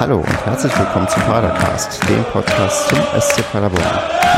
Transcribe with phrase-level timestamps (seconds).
[0.00, 3.84] Hallo und herzlich willkommen zum Padercast, dem Podcast zum SC Paderborn.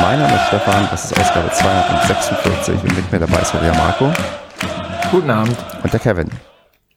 [0.00, 4.10] Mein Name ist Stefan, das ist Ausgabe 246 und mit mir dabei ist der Marco.
[5.12, 5.56] Guten Abend.
[5.84, 6.30] Und der Kevin.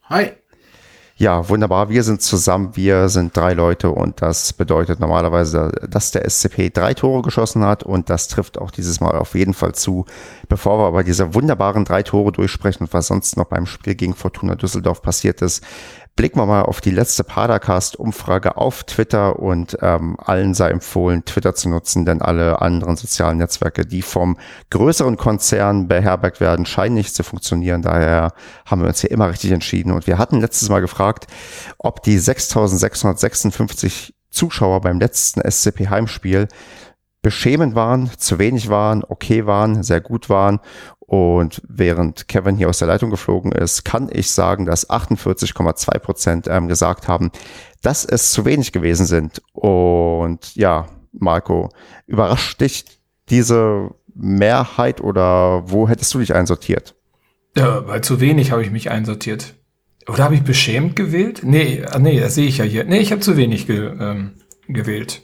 [0.10, 0.32] Hi.
[1.18, 1.90] Ja, wunderbar.
[1.90, 2.76] Wir sind zusammen.
[2.76, 7.84] Wir sind drei Leute und das bedeutet normalerweise, dass der SCP drei Tore geschossen hat
[7.84, 10.06] und das trifft auch dieses Mal auf jeden Fall zu.
[10.50, 14.16] Bevor wir aber diese wunderbaren drei Tore durchsprechen und was sonst noch beim Spiel gegen
[14.16, 15.64] Fortuna Düsseldorf passiert ist,
[16.16, 21.56] blicken wir mal auf die letzte Padercast-Umfrage auf Twitter und ähm, allen sei empfohlen, Twitter
[21.56, 24.38] zu nutzen, denn alle anderen sozialen Netzwerke, die vom
[24.70, 27.82] größeren Konzern beherbergt werden, scheinen nicht zu funktionieren.
[27.82, 28.32] Daher
[28.66, 29.92] haben wir uns hier immer richtig entschieden.
[29.92, 31.28] Und wir hatten letztes Mal gefragt,
[31.78, 36.48] ob die 6656 Zuschauer beim letzten SCP-Heimspiel
[37.22, 40.60] beschämend waren, zu wenig waren, okay waren, sehr gut waren
[41.08, 46.48] und während Kevin hier aus der Leitung geflogen ist, kann ich sagen, dass 48,2 Prozent
[46.48, 47.32] ähm, gesagt haben,
[47.82, 49.42] dass es zu wenig gewesen sind.
[49.54, 51.70] Und ja, Marco,
[52.08, 52.86] überrascht dich
[53.30, 56.96] diese Mehrheit oder wo hättest du dich einsortiert?
[57.56, 59.54] Ja, bei zu wenig habe ich mich einsortiert.
[60.08, 61.42] Oder habe ich beschämt gewählt?
[61.44, 62.84] Nee, ah, nee, das sehe ich ja hier.
[62.84, 64.34] Nee, ich habe zu wenig ge, ähm,
[64.68, 65.22] gewählt.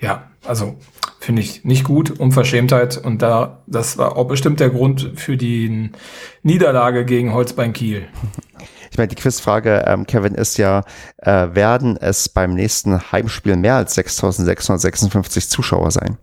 [0.00, 0.76] Ja, also
[1.20, 2.96] finde ich nicht gut, Unverschämtheit.
[2.96, 5.90] Und da, das war auch bestimmt der Grund für die
[6.42, 8.06] Niederlage gegen Holzbein Kiel.
[8.90, 10.84] Ich meine, die Quizfrage, ähm, Kevin, ist ja,
[11.18, 16.18] äh, werden es beim nächsten Heimspiel mehr als 6.656 Zuschauer sein?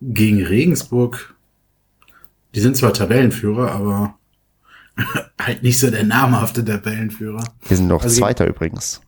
[0.00, 1.34] Gegen Regensburg,
[2.54, 4.14] die sind zwar Tabellenführer, aber
[5.40, 7.44] halt nicht so der namhafte Tabellenführer.
[7.68, 9.00] Wir sind noch also Zweiter übrigens.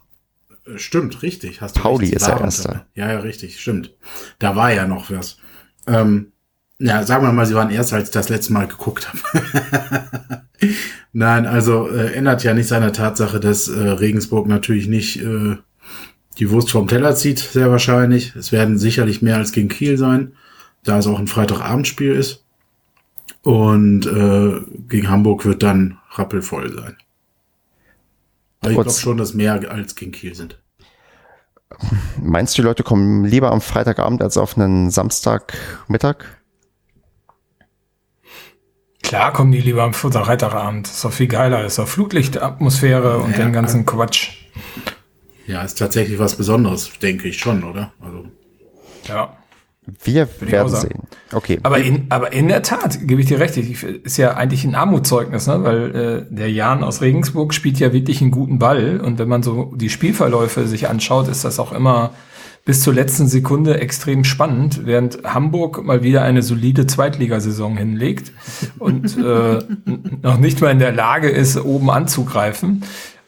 [0.77, 1.61] Stimmt, richtig.
[1.61, 2.87] Hast du Pauli ist der Erste.
[2.95, 3.95] Ja, ja, richtig, stimmt.
[4.39, 5.37] Da war ja noch was.
[5.87, 6.33] Ähm,
[6.79, 10.43] ja, sagen wir mal, sie waren erst, als ich das letzte Mal geguckt habe.
[11.13, 15.57] Nein, also äh, ändert ja nicht seine Tatsache, dass äh, Regensburg natürlich nicht äh,
[16.39, 18.35] die Wurst vom Teller zieht, sehr wahrscheinlich.
[18.35, 20.33] Es werden sicherlich mehr als gegen Kiel sein,
[20.83, 22.45] da es auch ein Freitagabendspiel ist.
[23.43, 26.97] Und äh, gegen Hamburg wird dann rappelvoll sein.
[28.65, 30.61] Aber ich glaube schon, dass mehr als gegen Kiel sind.
[32.21, 36.25] Meinst du, die Leute kommen lieber am Freitagabend als auf einen Samstagmittag?
[39.03, 40.87] Klar kommen die lieber am Freitagabend.
[40.87, 41.65] Das ist doch viel geiler.
[41.65, 44.31] Ist doch Flutlichtatmosphäre und ja, den ganzen Quatsch.
[45.47, 47.93] Ja, ist tatsächlich was Besonderes, denke ich schon, oder?
[48.01, 48.25] Also.
[49.07, 49.37] Ja.
[50.03, 51.01] Wir werden sehen.
[51.33, 51.59] Okay.
[51.63, 55.47] Aber in, aber in der Tat, gebe ich dir recht, ist ja eigentlich ein Armutszeugnis,
[55.47, 55.63] ne?
[55.63, 59.01] weil äh, der Jan aus Regensburg spielt ja wirklich einen guten Ball.
[59.01, 62.13] Und wenn man so die Spielverläufe sich anschaut, ist das auch immer
[62.65, 68.33] bis zur letzten Sekunde extrem spannend, während Hamburg mal wieder eine solide Zweitligasaison hinlegt
[68.79, 69.59] und äh,
[70.23, 72.83] noch nicht mal in der Lage ist, oben anzugreifen.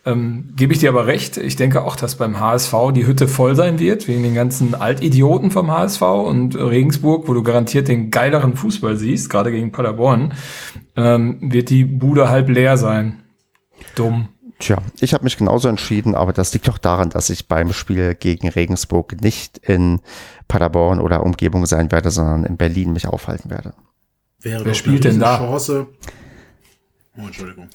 [0.06, 1.36] Ähm, Gebe ich dir aber recht.
[1.36, 5.50] Ich denke auch, dass beim HSV die Hütte voll sein wird, wegen den ganzen Altidioten
[5.50, 10.32] vom HSV und Regensburg, wo du garantiert den geileren Fußball siehst, gerade gegen Paderborn,
[10.94, 13.24] ähm, wird die Bude halb leer sein.
[13.96, 14.28] Dumm.
[14.60, 18.14] Tja, ich habe mich genauso entschieden, aber das liegt doch daran, dass ich beim Spiel
[18.14, 20.00] gegen Regensburg nicht in
[20.48, 23.74] Paderborn oder Umgebung sein werde, sondern in Berlin mich aufhalten werde.
[24.40, 25.38] Wäre Wer spielt denn da?
[25.38, 25.88] Chance.
[27.18, 27.68] Oh, Entschuldigung.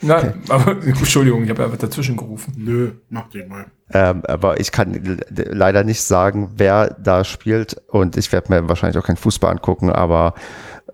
[0.00, 2.54] Nein, aber Entschuldigung, ich habe einfach dazwischen gerufen.
[2.56, 3.66] Nö, mach den mal.
[3.90, 8.98] Ähm, aber ich kann leider nicht sagen, wer da spielt und ich werde mir wahrscheinlich
[8.98, 10.34] auch kein Fußball angucken, aber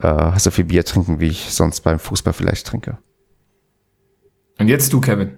[0.00, 2.98] äh, so viel Bier trinken, wie ich sonst beim Fußball vielleicht trinke.
[4.58, 5.32] Und jetzt du, Kevin.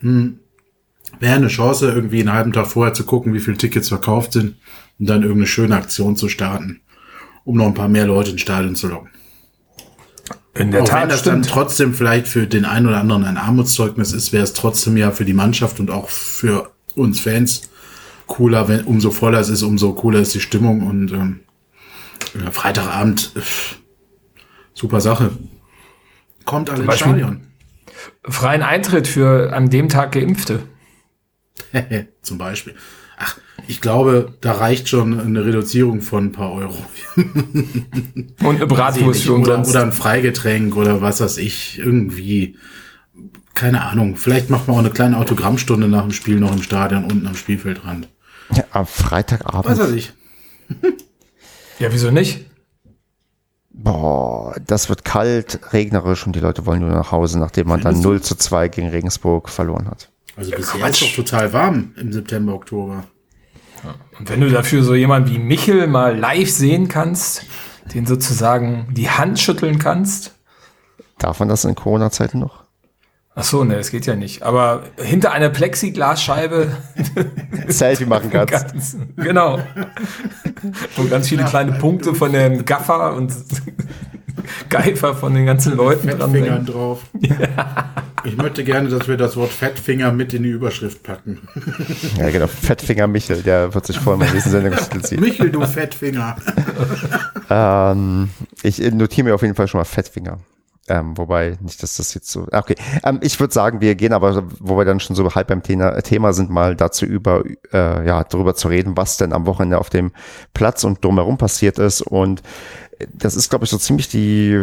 [0.00, 0.40] Hm.
[1.20, 4.56] Wäre eine Chance, irgendwie einen halben Tag vorher zu gucken, wie viele Tickets verkauft sind
[4.98, 6.80] und dann irgendeine schöne Aktion zu starten,
[7.44, 9.10] um noch ein paar mehr Leute ins Stadion zu locken.
[10.54, 11.02] In der Auch Tat.
[11.02, 11.46] Wenn das stimmt.
[11.46, 15.10] dann trotzdem vielleicht für den einen oder anderen ein Armutszeugnis ist, wäre es trotzdem ja
[15.10, 17.62] für die Mannschaft und auch für uns Fans
[18.26, 21.40] cooler, wenn umso voller es ist, umso cooler ist die Stimmung und ähm,
[22.42, 23.32] ja, Freitagabend
[24.74, 25.32] super Sache.
[26.44, 27.46] Kommt alle ins Stadion.
[28.24, 30.60] Freien Eintritt für an dem Tag Geimpfte.
[32.22, 32.74] Zum Beispiel.
[33.66, 36.76] Ich glaube, da reicht schon eine Reduzierung von ein paar Euro.
[37.16, 39.38] Und eine Bratwurst für.
[39.38, 41.78] Oder, oder ein Freigetränk oder was weiß ich.
[41.78, 42.56] Irgendwie.
[43.54, 44.16] Keine Ahnung.
[44.16, 47.36] Vielleicht macht man auch eine kleine Autogrammstunde nach dem Spiel noch im Stadion unten am
[47.36, 48.08] Spielfeldrand.
[48.54, 49.66] Ja, am Freitagabend.
[49.66, 50.12] Was weiß ich.
[51.78, 52.44] ja, wieso nicht?
[53.70, 58.04] Boah, das wird kalt, regnerisch und die Leute wollen nur nach Hause, nachdem man Findest
[58.04, 60.10] dann 0 zu 2 gegen Regensburg verloren hat.
[60.36, 63.04] Also bisher ist doch total warm im September, Oktober.
[64.18, 67.42] Und wenn du dafür so jemanden wie Michel mal live sehen kannst,
[67.92, 70.34] den sozusagen die Hand schütteln kannst.
[71.18, 72.63] Darf man das in Corona-Zeiten noch?
[73.36, 74.42] Ach so, ne, das geht ja nicht.
[74.44, 76.68] Aber hinter einer Plexiglasscheibe
[77.68, 78.52] Selfie machen kannst.
[78.52, 79.58] ganz, genau.
[80.96, 83.32] Und ganz viele kleine Punkte von dem Gaffer und
[84.68, 86.74] Geifer von den ganzen Leuten dran Fettfingern sind.
[86.74, 87.02] drauf.
[88.24, 91.40] Ich möchte gerne, dass wir das Wort Fettfinger mit in die Überschrift packen.
[92.18, 92.46] Ja, genau.
[92.46, 95.20] Fettfinger Michel, der wird sich voll mal diesen Sendungstitel ziehen.
[95.20, 96.36] Michel, du Fettfinger.
[97.50, 98.30] Ähm,
[98.62, 100.38] ich notiere mir auf jeden Fall schon mal Fettfinger.
[100.86, 102.46] Ähm, wobei, nicht, dass das jetzt so.
[102.52, 102.74] ah, Okay.
[103.04, 106.02] Ähm, ich würde sagen, wir gehen aber, wo wir dann schon so halb beim Thema,
[106.02, 107.42] Thema sind, mal dazu über,
[107.72, 110.12] äh, ja, darüber zu reden, was denn am Wochenende auf dem
[110.52, 112.02] Platz und drumherum passiert ist.
[112.02, 112.42] Und
[113.12, 114.62] das ist, glaube ich, so ziemlich die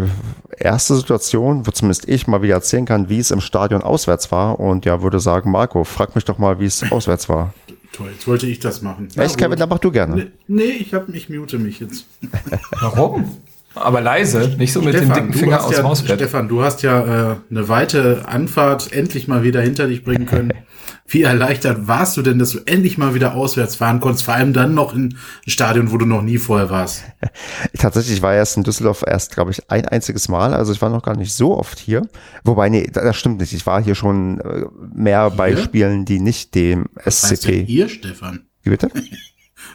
[0.57, 4.59] erste Situation, wo zumindest ich mal wieder erzählen kann, wie es im Stadion auswärts war.
[4.59, 7.53] Und ja, würde sagen, Marco, frag mich doch mal, wie es auswärts war.
[7.93, 9.09] Toll, jetzt wollte ich das machen.
[9.17, 10.15] Echt, Kevin, dann mach du gerne.
[10.15, 12.05] Nee, nee, ich, hab, ich mute mich jetzt.
[12.79, 13.37] Warum?
[13.73, 16.15] Aber leise, nicht so mit dem dicken Finger aus ja, Mausbett.
[16.15, 20.53] Stefan, du hast ja äh, eine weite Anfahrt endlich mal wieder hinter dich bringen können.
[21.07, 24.53] Wie erleichtert warst du denn, dass du endlich mal wieder auswärts fahren konntest, vor allem
[24.53, 27.03] dann noch in ein Stadion, wo du noch nie vorher warst?
[27.77, 30.53] Tatsächlich ich war erst in Düsseldorf erst, glaube ich, ein einziges Mal.
[30.53, 32.07] Also ich war noch gar nicht so oft hier.
[32.43, 33.53] Wobei, nee, das stimmt nicht.
[33.53, 35.63] Ich war hier schon äh, mehr bei Hier?
[35.63, 37.65] Spielen, die nicht dem Was heißt denn SCP.
[37.65, 38.45] hier, Stefan?
[38.63, 38.89] Wie bitte?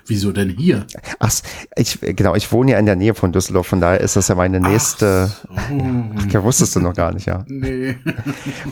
[0.08, 0.86] Wieso denn hier?
[1.18, 1.32] Ach,
[1.74, 4.36] ich, genau, ich wohne ja in der Nähe von Düsseldorf, von daher ist das ja
[4.36, 5.32] meine nächste.
[5.54, 7.44] Ach, ja, wusstest du noch gar nicht, ja.
[7.48, 7.96] Nee.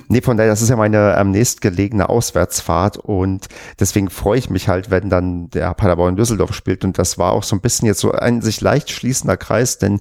[0.08, 3.48] Nee, von daher, das ist ja meine ähm, nächstgelegene Auswärtsfahrt und
[3.81, 7.42] deswegen freue ich mich halt, wenn dann der Paderborn Düsseldorf spielt und das war auch
[7.42, 10.00] so ein bisschen jetzt so ein sich leicht schließender Kreis, denn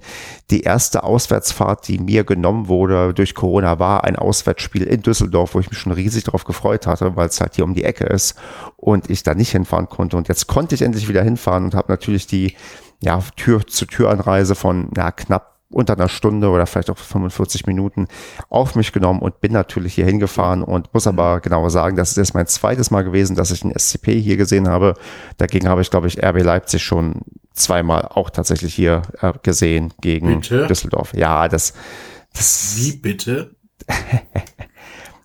[0.51, 5.59] die erste Auswärtsfahrt, die mir genommen wurde durch Corona, war ein Auswärtsspiel in Düsseldorf, wo
[5.59, 8.35] ich mich schon riesig drauf gefreut hatte, weil es halt hier um die Ecke ist
[8.77, 11.91] und ich da nicht hinfahren konnte und jetzt konnte ich endlich wieder hinfahren und habe
[11.91, 12.55] natürlich die
[13.01, 18.07] ja, Tür-zu-Tür-Anreise von ja, knapp unter einer Stunde oder vielleicht auch 45 Minuten
[18.49, 22.17] auf mich genommen und bin natürlich hier hingefahren und muss aber genau sagen, das ist
[22.17, 24.93] jetzt mein zweites Mal gewesen, dass ich einen SCP hier gesehen habe.
[25.37, 27.21] Dagegen habe ich, glaube ich, RB Leipzig schon
[27.53, 30.67] zweimal auch tatsächlich hier äh, gesehen gegen Bitte?
[30.67, 31.13] Düsseldorf.
[31.13, 31.73] Ja, das,
[32.33, 33.55] das, Wie bitte?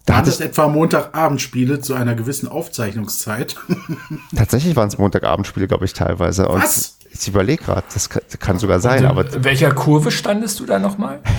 [0.09, 3.57] da hatte es etwa Montagabendspiele zu einer gewissen Aufzeichnungszeit?
[4.37, 6.49] tatsächlich waren es Montagabendspiele, glaube ich, teilweise.
[6.49, 6.95] Und Was?
[7.11, 10.79] Ich überlege gerade, das kann, kann sogar sein, aber In welcher Kurve standest du da
[10.79, 11.21] nochmal?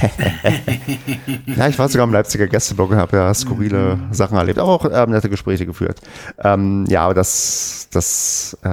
[1.56, 4.14] Ja, ich war sogar im Leipziger Gästeblock und habe ja skurrile Mhm.
[4.14, 6.00] Sachen erlebt, aber auch ähm, nette Gespräche geführt.
[6.40, 8.70] Ähm, ja, aber das, das, äh,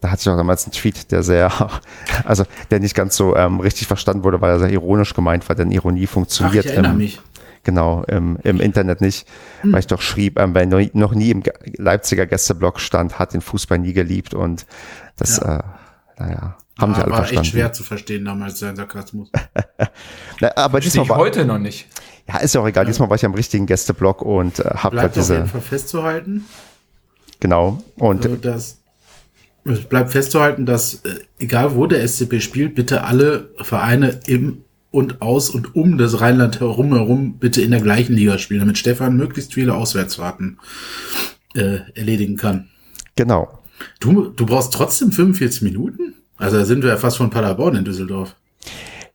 [0.00, 1.50] da hatte ich auch damals einen Tweet, der sehr,
[2.24, 5.56] also der nicht ganz so ähm, richtig verstanden wurde, weil er sehr ironisch gemeint war,
[5.56, 7.20] denn Ironie Ach, funktioniert ich erinnere im, mich.
[7.64, 9.26] Genau im, im Internet nicht,
[9.62, 13.34] weil ich doch schrieb, ähm, wer noch, noch nie im Ge- Leipziger Gästeblock stand, hat
[13.34, 14.66] den Fußball nie geliebt und
[15.16, 15.58] das, äh,
[16.18, 17.44] naja, haben die War, alle war echt verstanden.
[17.50, 19.30] schwer zu verstehen damals, sein Sarkasmus.
[20.40, 21.86] Na, aber Sehe diesmal ich war, heute noch nicht.
[22.28, 25.02] ja, ist ja auch egal, diesmal war ich am richtigen Gästeblock und äh, habe da
[25.02, 26.44] Bleibt auf diese, jeden Fall festzuhalten,
[27.40, 28.78] genau, und äh, dass
[29.64, 35.20] es bleibt festzuhalten, dass äh, egal wo der SCP spielt, bitte alle Vereine im und
[35.20, 39.16] aus und um das Rheinland herum herum bitte in der gleichen Liga spielen, damit Stefan
[39.16, 40.58] möglichst viele Auswärtsfahrten
[41.54, 42.68] äh, erledigen kann.
[43.16, 43.48] genau.
[44.00, 46.14] Du, du brauchst trotzdem 45 Minuten?
[46.36, 48.34] Also da sind wir ja fast von Paderborn in Düsseldorf.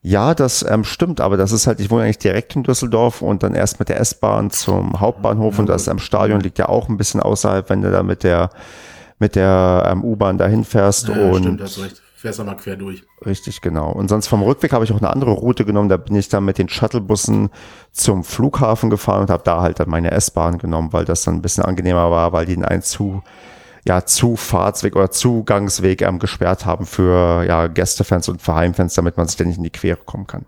[0.01, 3.41] Ja, das ähm, stimmt, aber das ist halt, ich wohne eigentlich direkt in Düsseldorf und
[3.41, 6.97] dann erst mit der S-Bahn zum Hauptbahnhof und das am Stadion liegt ja auch ein
[6.97, 8.49] bisschen außerhalb, wenn du da mit der
[9.19, 12.01] mit der ähm, U-Bahn dahin fährst Ja, und stimmt, hast recht.
[12.23, 13.03] Fährst aber quer durch.
[13.25, 13.91] richtig genau.
[13.91, 16.45] Und sonst vom Rückweg habe ich auch eine andere Route genommen, da bin ich dann
[16.45, 17.49] mit den Shuttlebussen
[17.91, 21.41] zum Flughafen gefahren und habe da halt dann meine S-Bahn genommen, weil das dann ein
[21.41, 23.23] bisschen angenehmer war, weil die einen zu
[23.85, 29.27] ja, Zufahrtsweg oder Zugangsweg ähm, gesperrt haben für ja, Gästefans und für Heimfans, damit man
[29.27, 30.45] sich dann nicht in die Quere kommen kann.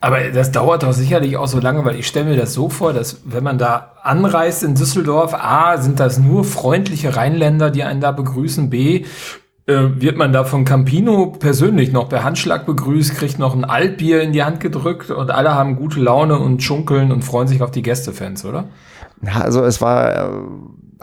[0.00, 2.94] Aber das dauert doch sicherlich auch so lange, weil ich stelle mir das so vor,
[2.94, 8.00] dass wenn man da anreist in Düsseldorf, A, sind das nur freundliche Rheinländer, die einen
[8.00, 9.04] da begrüßen, B,
[9.66, 14.32] wird man da von Campino persönlich noch per Handschlag begrüßt, kriegt noch ein Altbier in
[14.32, 17.82] die Hand gedrückt und alle haben gute Laune und schunkeln und freuen sich auf die
[17.82, 18.68] Gästefans, oder?
[19.22, 20.28] Ja, also es war äh,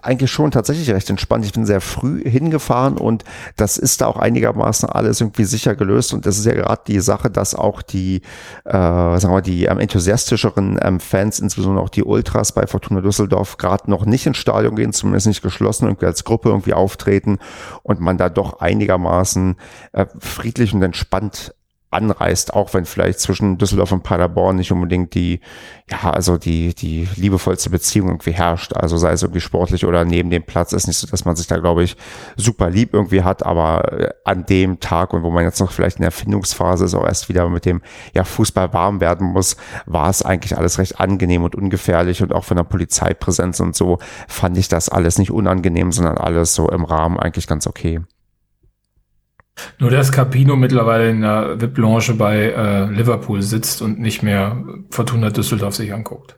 [0.03, 1.45] eigentlich schon tatsächlich recht entspannt.
[1.45, 3.23] Ich bin sehr früh hingefahren und
[3.55, 6.13] das ist da auch einigermaßen alles irgendwie sicher gelöst.
[6.13, 8.17] Und das ist ja gerade die Sache, dass auch die,
[8.65, 13.01] äh, sagen wir mal, die ähm, enthusiastischeren ähm, Fans, insbesondere auch die Ultras bei Fortuna
[13.01, 17.39] Düsseldorf, gerade noch nicht ins Stadion gehen, zumindest nicht geschlossen, irgendwie als Gruppe irgendwie auftreten
[17.83, 19.55] und man da doch einigermaßen
[19.93, 21.53] äh, friedlich und entspannt
[21.93, 25.39] anreist, auch wenn vielleicht zwischen Düsseldorf und Paderborn nicht unbedingt die,
[25.89, 28.73] ja, also die, die liebevollste Beziehung irgendwie herrscht.
[28.73, 31.47] Also sei es irgendwie sportlich oder neben dem Platz ist nicht so, dass man sich
[31.47, 31.95] da, glaube ich,
[32.35, 35.97] super lieb irgendwie hat, aber äh, an dem Tag und wo man jetzt noch vielleicht
[35.97, 37.81] in der Erfindungsphase ist, auch erst wieder mit dem
[38.13, 42.43] ja, Fußball warm werden muss, war es eigentlich alles recht angenehm und ungefährlich und auch
[42.43, 46.85] von der Polizeipräsenz und so fand ich das alles nicht unangenehm, sondern alles so im
[46.85, 48.01] Rahmen eigentlich ganz okay.
[49.79, 55.29] Nur dass Capino mittlerweile in der VIP-Lounge bei äh, Liverpool sitzt und nicht mehr Fortuna
[55.29, 56.35] Düsseldorf sich anguckt.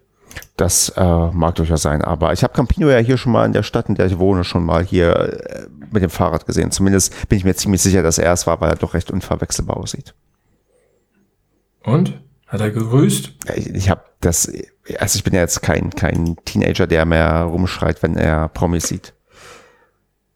[0.58, 3.64] Das äh, mag durchaus sein, aber ich habe Campino ja hier schon mal in der
[3.64, 6.72] Stadt, in der ich wohne, schon mal hier äh, mit dem Fahrrad gesehen.
[6.72, 9.78] Zumindest bin ich mir ziemlich sicher, dass er es war, weil er doch recht unverwechselbar
[9.78, 10.14] aussieht.
[11.84, 12.22] Und?
[12.48, 13.32] Hat er gegrüßt?
[13.56, 14.52] Ich, ich habe das,
[15.00, 19.14] also ich bin ja jetzt kein, kein Teenager, der mehr rumschreit, wenn er Promis sieht.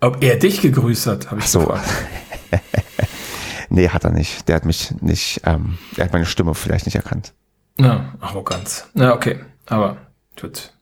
[0.02, 1.60] Ob er dich gegrüßt hat, habe ich so.
[1.60, 1.90] gefragt.
[3.70, 4.48] nee, hat er nicht.
[4.48, 7.34] Der hat mich nicht, ähm, der hat meine Stimme vielleicht nicht erkannt.
[7.78, 8.88] Na, Arroganz.
[8.94, 9.40] Na, okay.
[9.66, 9.98] Aber
[10.40, 10.74] gut.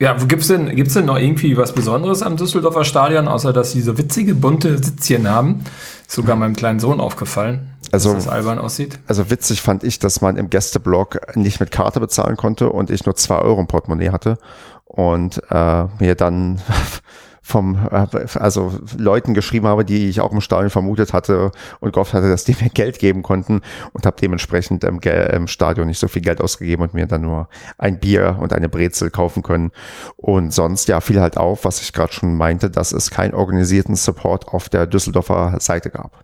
[0.00, 3.80] Ja, gibt's denn, gibt's denn noch irgendwie was Besonderes am Düsseldorfer Stadion, außer dass sie
[3.80, 5.64] so witzige, bunte Sitzchen haben?
[6.06, 9.00] Ist sogar meinem kleinen Sohn aufgefallen, also, dass das albern aussieht.
[9.08, 13.06] Also witzig fand ich, dass man im Gästeblock nicht mit Karte bezahlen konnte und ich
[13.06, 14.38] nur zwei Euro im Portemonnaie hatte
[14.84, 16.60] und äh, mir dann
[17.48, 21.50] vom, äh, also Leuten geschrieben habe, die ich auch im Stadion vermutet hatte
[21.80, 23.62] und gehofft hatte, dass die mir Geld geben konnten
[23.94, 27.48] und habe dementsprechend im, im, Stadion nicht so viel Geld ausgegeben und mir dann nur
[27.78, 29.72] ein Bier und eine Brezel kaufen können.
[30.16, 33.96] Und sonst, ja, fiel halt auf, was ich gerade schon meinte, dass es keinen organisierten
[33.96, 36.22] Support auf der Düsseldorfer Seite gab.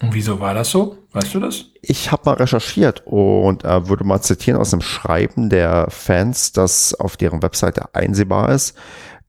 [0.00, 0.98] Und wieso war das so?
[1.12, 1.66] Weißt du das?
[1.82, 6.94] Ich habe mal recherchiert und äh, würde mal zitieren aus einem Schreiben der Fans, das
[6.94, 8.76] auf deren Webseite einsehbar ist,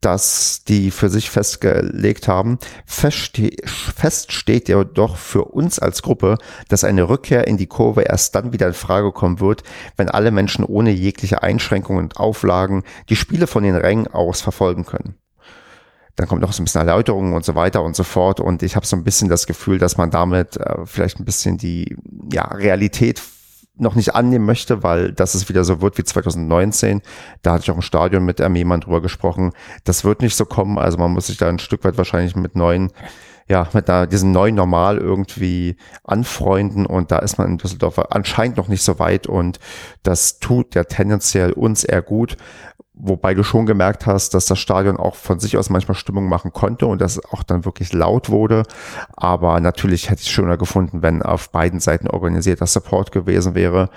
[0.01, 2.59] dass die für sich festgelegt haben.
[2.85, 8.03] Fest, fest steht ja doch für uns als Gruppe, dass eine Rückkehr in die Kurve
[8.03, 9.63] erst dann wieder in Frage kommen wird,
[9.97, 14.85] wenn alle Menschen ohne jegliche Einschränkungen und Auflagen die Spiele von den Rängen aus verfolgen
[14.85, 15.15] können
[16.19, 18.41] dann kommt noch so ein bisschen Erläuterungen und so weiter und so fort.
[18.41, 21.57] Und ich habe so ein bisschen das Gefühl, dass man damit äh, vielleicht ein bisschen
[21.57, 21.95] die
[22.33, 23.21] ja, Realität
[23.77, 27.01] noch nicht annehmen möchte, weil das es wieder so wird wie 2019.
[27.41, 29.53] Da hatte ich auch im Stadion mit ähm, jemand drüber gesprochen.
[29.85, 30.77] Das wird nicht so kommen.
[30.77, 32.91] Also man muss sich da ein Stück weit wahrscheinlich mit neuen,
[33.49, 36.85] ja, mit da, diesem neuen Normal irgendwie anfreunden.
[36.85, 39.25] Und da ist man in Düsseldorf anscheinend noch nicht so weit.
[39.25, 39.59] Und
[40.03, 42.37] das tut ja tendenziell uns eher gut.
[43.01, 46.51] Wobei du schon gemerkt hast, dass das Stadion auch von sich aus manchmal Stimmung machen
[46.51, 48.63] konnte und dass es auch dann wirklich laut wurde.
[49.15, 53.89] Aber natürlich hätte ich es schöner gefunden, wenn auf beiden Seiten organisierter Support gewesen wäre,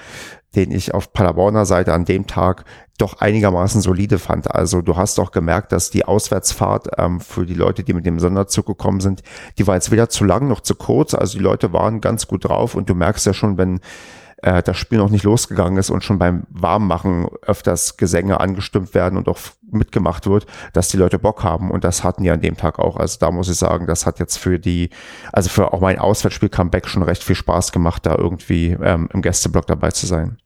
[0.54, 2.64] den ich auf Paderborner Seite an dem Tag
[2.98, 4.54] doch einigermaßen solide fand.
[4.54, 8.20] Also du hast doch gemerkt, dass die Auswärtsfahrt ähm, für die Leute, die mit dem
[8.20, 9.22] Sonderzug gekommen sind,
[9.58, 11.14] die war jetzt weder zu lang noch zu kurz.
[11.14, 13.80] Also die Leute waren ganz gut drauf und du merkst ja schon, wenn
[14.42, 19.16] äh, das Spiel noch nicht losgegangen ist und schon beim Warmmachen öfters Gesänge angestimmt werden
[19.16, 19.38] und auch
[19.70, 22.96] mitgemacht wird, dass die Leute Bock haben und das hatten die an dem Tag auch.
[22.96, 24.90] Also da muss ich sagen, das hat jetzt für die,
[25.32, 29.22] also für auch mein Auswärtsspiel Comeback schon recht viel Spaß gemacht, da irgendwie ähm, im
[29.22, 30.38] Gästeblock dabei zu sein.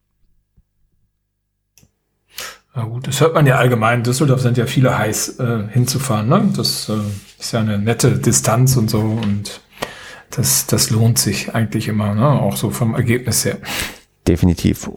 [2.77, 4.03] Na gut, das hört man ja allgemein.
[4.03, 6.29] Düsseldorf sind ja viele heiß äh, hinzufahren.
[6.29, 6.53] Ne?
[6.55, 6.93] Das äh,
[7.39, 9.61] ist ja eine nette Distanz und so und
[10.29, 12.27] das, das lohnt sich eigentlich immer, ne?
[12.27, 13.57] auch so vom Ergebnis her.
[14.27, 14.91] Definitiv.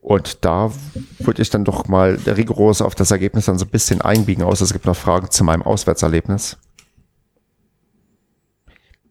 [0.00, 0.70] Und da
[1.18, 4.60] würde ich dann doch mal rigoros auf das Ergebnis dann so ein bisschen einbiegen, aus.
[4.60, 6.58] es gibt noch Fragen zu meinem Auswärtserlebnis.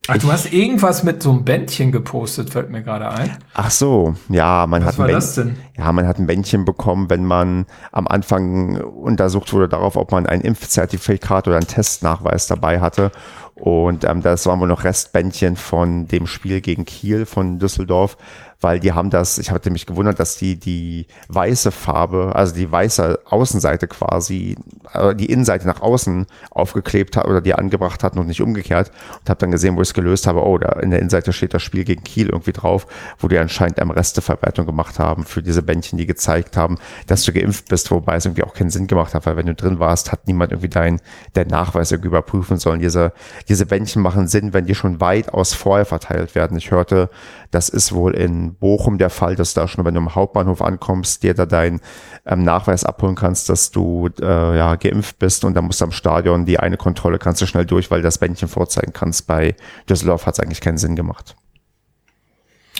[0.09, 3.37] Ach, du hast irgendwas mit so einem Bändchen gepostet, fällt mir gerade ein.
[3.53, 5.55] Ach so, ja, man Was hat ein war das denn?
[5.77, 10.25] Ja, man hat ein Bändchen bekommen, wenn man am Anfang untersucht wurde darauf, ob man
[10.25, 13.11] ein Impfzertifikat oder einen Testnachweis dabei hatte.
[13.55, 18.17] Und ähm, das waren wohl noch Restbändchen von dem Spiel gegen Kiel von Düsseldorf
[18.61, 22.69] weil die haben das, ich hatte mich gewundert, dass die die weiße Farbe, also die
[22.69, 24.57] weiße Außenseite quasi,
[24.93, 29.29] äh, die Innenseite nach außen aufgeklebt hat oder die angebracht hatten und nicht umgekehrt und
[29.29, 31.63] habe dann gesehen, wo ich es gelöst habe, oh, da in der Innenseite steht das
[31.63, 32.87] Spiel gegen Kiel irgendwie drauf,
[33.19, 36.77] wo die anscheinend eine Resteverwertung gemacht haben für diese Bändchen, die gezeigt haben,
[37.07, 39.55] dass du geimpft bist, wobei es irgendwie auch keinen Sinn gemacht hat, weil wenn du
[39.55, 41.01] drin warst, hat niemand irgendwie deinen
[41.33, 42.79] dein Nachweis irgendwie überprüfen sollen.
[42.79, 43.13] Diese,
[43.47, 46.57] diese Bändchen machen Sinn, wenn die schon weitaus vorher verteilt werden.
[46.57, 47.09] Ich hörte,
[47.51, 51.23] das ist wohl in Bochum der Fall, dass da schon, wenn du im Hauptbahnhof ankommst,
[51.23, 51.81] dir da deinen
[52.25, 55.91] ähm, Nachweis abholen kannst, dass du äh, ja geimpft bist und dann musst du am
[55.91, 59.27] Stadion die eine Kontrolle kannst du schnell durch, weil du das Bändchen vorzeigen kannst.
[59.27, 59.55] Bei
[59.89, 61.35] Düsseldorf hat es eigentlich keinen Sinn gemacht.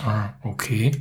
[0.05, 0.91] Ah, okay.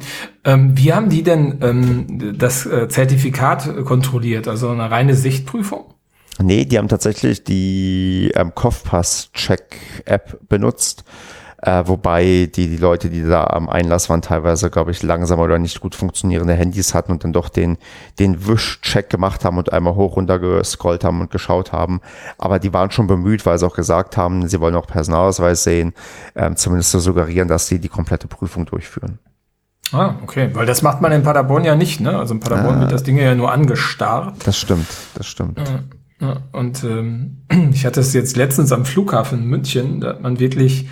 [0.45, 4.49] Ähm, wie haben die denn ähm, das äh, Zertifikat kontrolliert?
[4.49, 5.95] Also eine reine Sichtprüfung?
[6.41, 11.05] Nee, die haben tatsächlich die ähm, Kopfpass-Check-App benutzt.
[11.61, 15.59] Äh, wobei die, die Leute, die da am Einlass waren, teilweise, glaube ich, langsam oder
[15.59, 17.79] nicht gut funktionierende Handys hatten und dann doch den,
[18.21, 22.01] den Wisch-Check gemacht haben und einmal hoch runter gescrollt haben und geschaut haben.
[22.39, 25.95] Aber die waren schon bemüht, weil sie auch gesagt haben, sie wollen auch Personalausweis sehen,
[26.37, 29.19] ähm, zumindest zu suggerieren, dass sie die komplette Prüfung durchführen.
[29.91, 32.17] Ah, okay, weil das macht man in Paderborn ja nicht, ne?
[32.17, 34.35] Also in Paderborn ah, wird das Ding ja nur angestarrt.
[34.45, 35.59] Das stimmt, das stimmt.
[36.21, 37.39] Ja, und ähm,
[37.73, 40.89] ich hatte es jetzt letztens am Flughafen in München, da hat man wirklich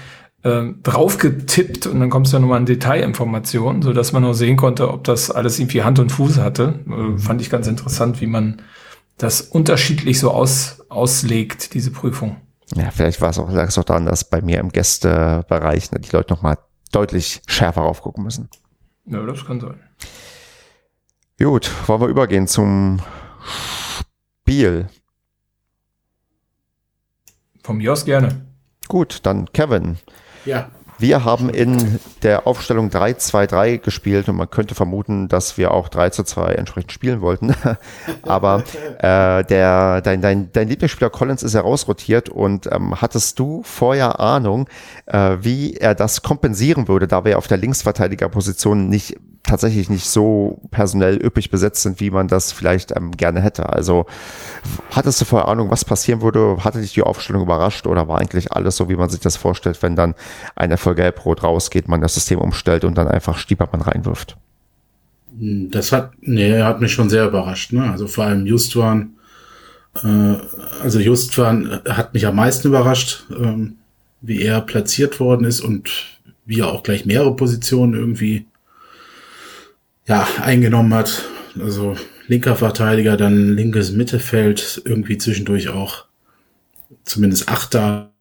[0.47, 4.35] ähm, drauf getippt und dann kommst du ja nochmal an Detailinformationen, so dass man nur
[4.35, 6.79] sehen konnte, ob das alles irgendwie Hand und Fuß hatte.
[6.87, 8.63] Äh, fand ich ganz interessant, wie man
[9.19, 12.37] das unterschiedlich so aus, auslegt, diese Prüfung.
[12.77, 15.99] Ja, vielleicht war es auch, lag es auch daran, dass bei mir im Gästebereich ne,
[15.99, 16.59] die Leute nochmal
[16.93, 18.49] deutlich schärfer aufgucken müssen.
[19.07, 19.81] Ja, das kann sein.
[21.41, 23.01] Gut, wollen wir übergehen zum
[24.43, 24.87] Spiel?
[27.65, 28.47] Von mir aus gerne.
[28.87, 29.99] Gut, dann Kevin.
[30.47, 30.71] Ja.
[30.99, 36.11] Wir haben in der Aufstellung 3-2-3 gespielt und man könnte vermuten, dass wir auch 3
[36.11, 37.55] zu 2 entsprechend spielen wollten.
[38.23, 38.63] Aber
[38.99, 44.69] äh, der, dein, dein, dein Lieblingsspieler Collins ist herausrotiert und ähm, hattest du vorher Ahnung,
[45.07, 50.61] äh, wie er das kompensieren würde, da wir auf der Linksverteidigerposition nicht tatsächlich nicht so
[50.71, 53.69] personell üppig besetzt sind, wie man das vielleicht ähm, gerne hätte.
[53.69, 54.07] Also
[54.91, 56.59] hattest du vorher Ahnung, was passieren würde?
[56.65, 59.81] Hatte dich die Aufstellung überrascht oder war eigentlich alles so, wie man sich das vorstellt,
[59.83, 60.15] wenn dann
[60.57, 64.37] eine voll gelb-rot rausgeht, man das System umstellt und dann einfach Stiepermann reinwirft?
[65.37, 67.73] Hm, das hat, nee, hat mich schon sehr überrascht.
[67.73, 67.91] Ne?
[67.91, 69.15] Also vor allem Justwan,
[70.05, 70.37] äh,
[70.81, 73.79] also Justwan hat mich am meisten überrascht, ähm,
[74.21, 75.91] wie er platziert worden ist und
[76.45, 78.47] wie er auch gleich mehrere Positionen irgendwie
[80.07, 81.25] ja, eingenommen hat.
[81.59, 81.97] Also
[82.29, 86.05] linker Verteidiger, dann linkes Mittelfeld, irgendwie zwischendurch auch
[87.05, 88.13] zumindest Achter.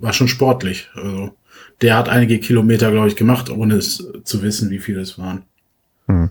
[0.00, 0.88] War schon sportlich.
[0.94, 1.34] Also
[1.80, 5.44] der hat einige Kilometer, glaube ich, gemacht, ohne es zu wissen, wie viele es waren.
[6.06, 6.30] Hm.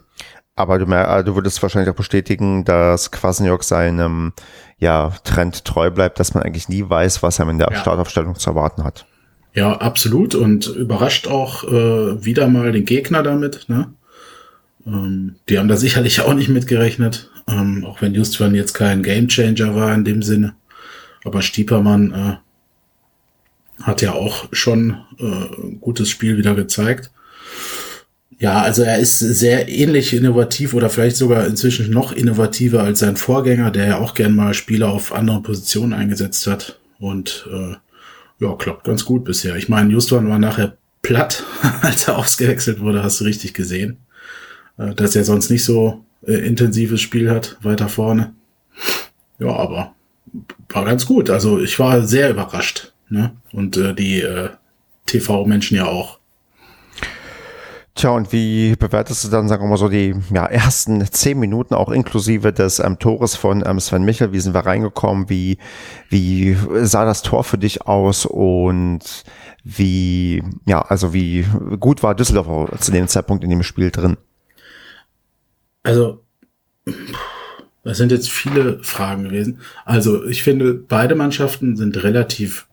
[0.56, 4.34] Aber du, mehr, du würdest wahrscheinlich auch bestätigen, dass Kwasniok seinem
[4.78, 7.80] ja, Trend treu bleibt, dass man eigentlich nie weiß, was er in der ja.
[7.80, 9.06] Startaufstellung zu erwarten hat.
[9.54, 10.36] Ja, absolut.
[10.36, 13.68] Und überrascht auch äh, wieder mal den Gegner damit.
[13.68, 13.94] Ne?
[14.86, 17.32] Ähm, die haben da sicherlich auch nicht mitgerechnet.
[17.48, 20.56] Ähm, auch wenn Justwan jetzt kein Gamechanger war in dem Sinne.
[21.24, 22.45] Aber Stiepermann äh,
[23.82, 27.12] hat ja auch schon äh, gutes Spiel wieder gezeigt.
[28.38, 33.16] Ja, also er ist sehr ähnlich innovativ oder vielleicht sogar inzwischen noch innovativer als sein
[33.16, 36.80] Vorgänger, der ja auch gern mal Spieler auf anderen Positionen eingesetzt hat.
[37.00, 37.76] Und äh,
[38.44, 39.56] ja, klappt ganz gut bisher.
[39.56, 41.44] Ich meine, Justwan war nachher platt,
[41.82, 43.98] als er ausgewechselt wurde, hast du richtig gesehen.
[44.78, 48.34] Äh, dass er sonst nicht so äh, intensives Spiel hat, weiter vorne.
[49.40, 49.94] Ja, aber
[50.70, 51.30] war ganz gut.
[51.30, 52.92] Also ich war sehr überrascht.
[53.10, 53.36] Ne?
[53.52, 54.50] Und äh, die äh,
[55.06, 56.20] TV-Menschen ja auch.
[57.96, 61.74] Tja, und wie bewertest du dann, sagen wir mal so, die ja, ersten zehn Minuten,
[61.74, 64.34] auch inklusive des ähm, Tores von ähm, Sven Michel?
[64.34, 65.30] Wie sind wir reingekommen?
[65.30, 65.60] Wie,
[66.10, 68.26] wie sah das Tor für dich aus?
[68.26, 69.24] Und
[69.64, 71.46] wie, ja, also wie
[71.80, 74.18] gut war Düsseldorf zu dem Zeitpunkt in dem Spiel drin?
[75.84, 76.22] Also,
[77.86, 79.62] das sind jetzt viele Fragen gewesen.
[79.86, 82.68] Also, ich finde, beide Mannschaften sind relativ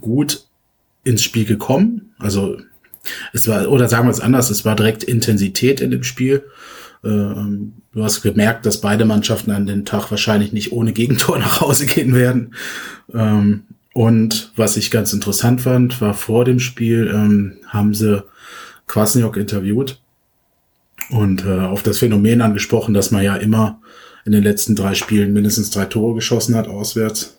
[0.00, 0.46] gut
[1.04, 2.14] ins Spiel gekommen.
[2.18, 2.58] Also,
[3.32, 6.44] es war, oder sagen wir es anders, es war direkt Intensität in dem Spiel.
[7.04, 11.60] Ähm, du hast gemerkt, dass beide Mannschaften an den Tag wahrscheinlich nicht ohne Gegentor nach
[11.60, 12.54] Hause gehen werden.
[13.12, 18.24] Ähm, und was ich ganz interessant fand, war vor dem Spiel, ähm, haben sie
[18.86, 20.00] Kwasniok interviewt
[21.10, 23.80] und äh, auf das Phänomen angesprochen, dass man ja immer
[24.24, 27.38] in den letzten drei Spielen mindestens drei Tore geschossen hat, auswärts.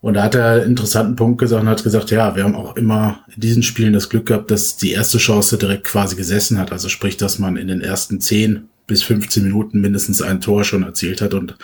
[0.00, 2.76] Und da hat er einen interessanten Punkt gesagt und hat gesagt, ja, wir haben auch
[2.76, 6.70] immer in diesen Spielen das Glück gehabt, dass die erste Chance direkt quasi gesessen hat.
[6.70, 10.84] Also sprich, dass man in den ersten 10 bis 15 Minuten mindestens ein Tor schon
[10.84, 11.34] erzielt hat.
[11.34, 11.56] Und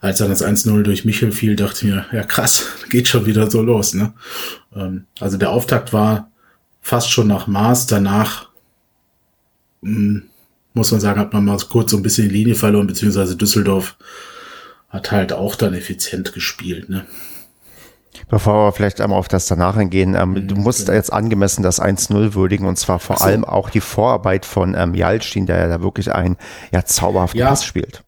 [0.00, 3.50] als dann das 1-0 durch Michel fiel, dachte ich mir, ja krass, geht schon wieder
[3.50, 3.92] so los.
[3.94, 4.12] Ne?
[4.74, 6.30] Ähm, also der Auftakt war
[6.80, 7.88] fast schon nach Maß.
[7.88, 8.50] Danach
[9.82, 10.22] hm,
[10.74, 13.96] muss man sagen, hat man mal kurz so ein bisschen die Linie verloren, beziehungsweise Düsseldorf
[14.90, 17.04] hat halt auch dann effizient gespielt, ne?
[18.28, 20.96] Bevor wir vielleicht einmal auf das danach eingehen, ähm, mhm, du musst genau.
[20.96, 23.24] jetzt angemessen das 1-0 würdigen und zwar vor so.
[23.24, 26.36] allem auch die Vorarbeit von ähm, Jalstin, der ja da wirklich ein
[26.72, 28.02] ja zauberhaften ja, Pass spielt.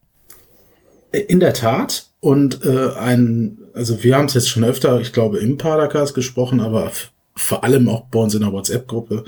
[1.11, 5.39] In der Tat und äh, ein, also wir haben es jetzt schon öfter, ich glaube
[5.39, 6.91] im Padercast gesprochen, aber
[7.35, 9.25] vor allem auch bei uns in der WhatsApp-Gruppe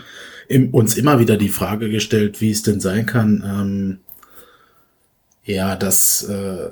[0.48, 4.00] im, uns immer wieder die Frage gestellt, wie es denn sein kann, ähm,
[5.44, 6.70] ja, dass äh,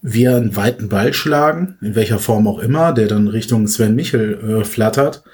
[0.00, 4.60] wir einen weiten Ball schlagen, in welcher Form auch immer, der dann Richtung Sven Michel
[4.60, 5.24] äh, flattert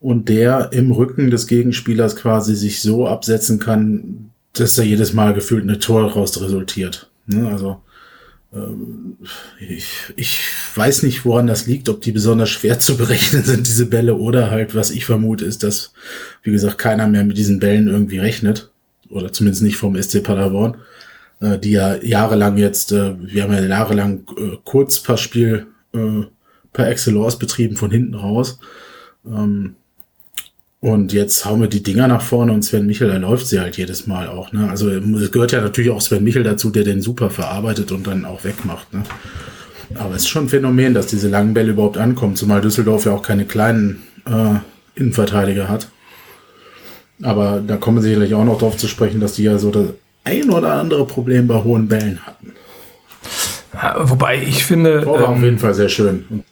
[0.00, 5.34] und der im Rücken des Gegenspielers quasi sich so absetzen kann, dass da jedes Mal
[5.34, 7.10] gefühlt eine Tor raus resultiert.
[7.26, 7.48] Ne?
[7.48, 7.80] Also
[8.54, 9.16] ähm,
[9.60, 10.40] ich, ich
[10.74, 14.50] weiß nicht, woran das liegt, ob die besonders schwer zu berechnen sind, diese Bälle, oder
[14.50, 15.92] halt, was ich vermute, ist, dass,
[16.42, 18.70] wie gesagt, keiner mehr mit diesen Bällen irgendwie rechnet.
[19.08, 20.78] Oder zumindest nicht vom SC Paderborn,
[21.40, 26.22] äh, die ja jahrelang jetzt, äh, wir haben ja jahrelang äh, Kurzpassspiel äh,
[26.72, 28.58] per Excellence betrieben von hinten raus.
[29.26, 29.76] Ähm,
[30.80, 33.76] und jetzt hauen wir die Dinger nach vorne und Sven Michel, da läuft sie halt
[33.76, 34.52] jedes Mal auch.
[34.52, 34.68] Ne?
[34.70, 38.24] Also es gehört ja natürlich auch Sven Michel dazu, der den super verarbeitet und dann
[38.24, 38.92] auch wegmacht.
[38.92, 39.02] Ne?
[39.94, 43.12] Aber es ist schon ein Phänomen, dass diese langen Bälle überhaupt ankommen, zumal Düsseldorf ja
[43.12, 44.60] auch keine kleinen äh,
[44.94, 45.88] Innenverteidiger hat.
[47.22, 49.70] Aber da kommen wir sicherlich auch noch darauf zu sprechen, dass die ja so
[50.26, 52.52] ein oder andere Problem bei hohen Bällen hatten.
[53.72, 55.06] Ja, wobei ich finde.
[55.06, 56.24] War ähm, auf jeden Fall sehr schön.
[56.28, 56.44] Und,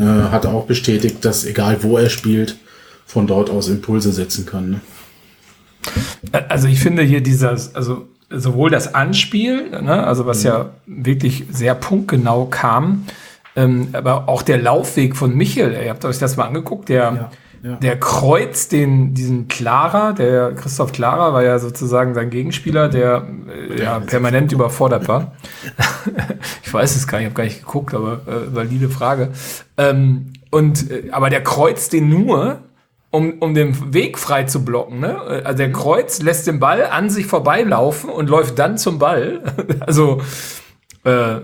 [0.00, 2.56] äh, hat auch bestätigt, dass egal wo er spielt,
[3.06, 4.70] von dort aus Impulse setzen kann.
[4.70, 4.80] Ne?
[6.48, 10.46] Also ich finde hier dieses, also sowohl das Anspiel, ne, also was mhm.
[10.46, 13.06] ja wirklich sehr punktgenau kam,
[13.56, 17.30] ähm, aber auch der Laufweg von Michel, ihr habt euch das mal angeguckt, der, ja,
[17.62, 17.76] ja.
[17.76, 23.26] der kreuzt den, diesen Clara, der Christoph Clara war ja sozusagen sein Gegenspieler, der
[23.70, 25.32] äh, ja, permanent überfordert war.
[26.62, 29.30] ich weiß es gar nicht, ich habe gar nicht geguckt, aber äh, valide Frage.
[29.76, 32.60] Ähm, und äh, aber der kreuzt den nur
[33.10, 35.00] um, um den Weg frei zu blocken.
[35.00, 35.20] Ne?
[35.44, 39.42] Also der Kreuz lässt den Ball an sich vorbeilaufen und läuft dann zum Ball.
[39.80, 40.22] also
[41.04, 41.40] äh,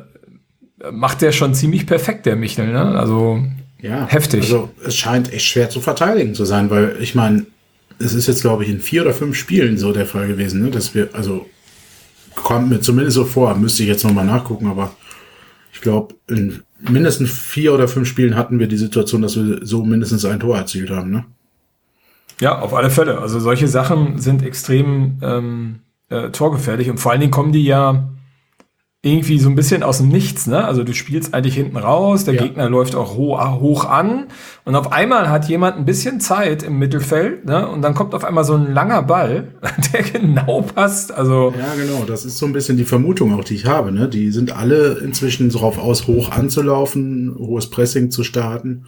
[0.92, 2.72] macht der schon ziemlich perfekt, der Michel.
[2.72, 2.98] Ne?
[2.98, 3.42] Also
[3.80, 4.42] ja, heftig.
[4.42, 7.46] Also es scheint echt schwer zu verteidigen zu sein, weil ich meine,
[7.98, 10.70] es ist jetzt, glaube ich, in vier oder fünf Spielen so der Fall gewesen, ne?
[10.70, 11.46] dass wir, also
[12.34, 14.94] kommt mir zumindest so vor, müsste ich jetzt nochmal nachgucken, aber
[15.72, 19.84] ich glaube, in mindestens vier oder fünf Spielen hatten wir die Situation, dass wir so
[19.84, 21.10] mindestens ein Tor erzielt haben.
[21.10, 21.24] Ne?
[22.40, 23.18] Ja, auf alle Fälle.
[23.18, 28.08] Also solche Sachen sind extrem ähm, äh, torgefährlich und vor allen Dingen kommen die ja
[29.06, 30.64] irgendwie so ein bisschen aus dem Nichts, ne?
[30.64, 32.42] Also du spielst eigentlich hinten raus, der ja.
[32.42, 34.26] Gegner läuft auch ho hoch an
[34.64, 37.68] und auf einmal hat jemand ein bisschen Zeit im Mittelfeld, ne?
[37.68, 39.48] Und dann kommt auf einmal so ein langer Ball,
[39.92, 41.12] der genau passt.
[41.12, 42.04] Also ja, genau.
[42.04, 43.92] Das ist so ein bisschen die Vermutung auch, die ich habe.
[43.92, 44.08] Ne?
[44.08, 48.86] Die sind alle inzwischen darauf aus, hoch anzulaufen, hohes Pressing zu starten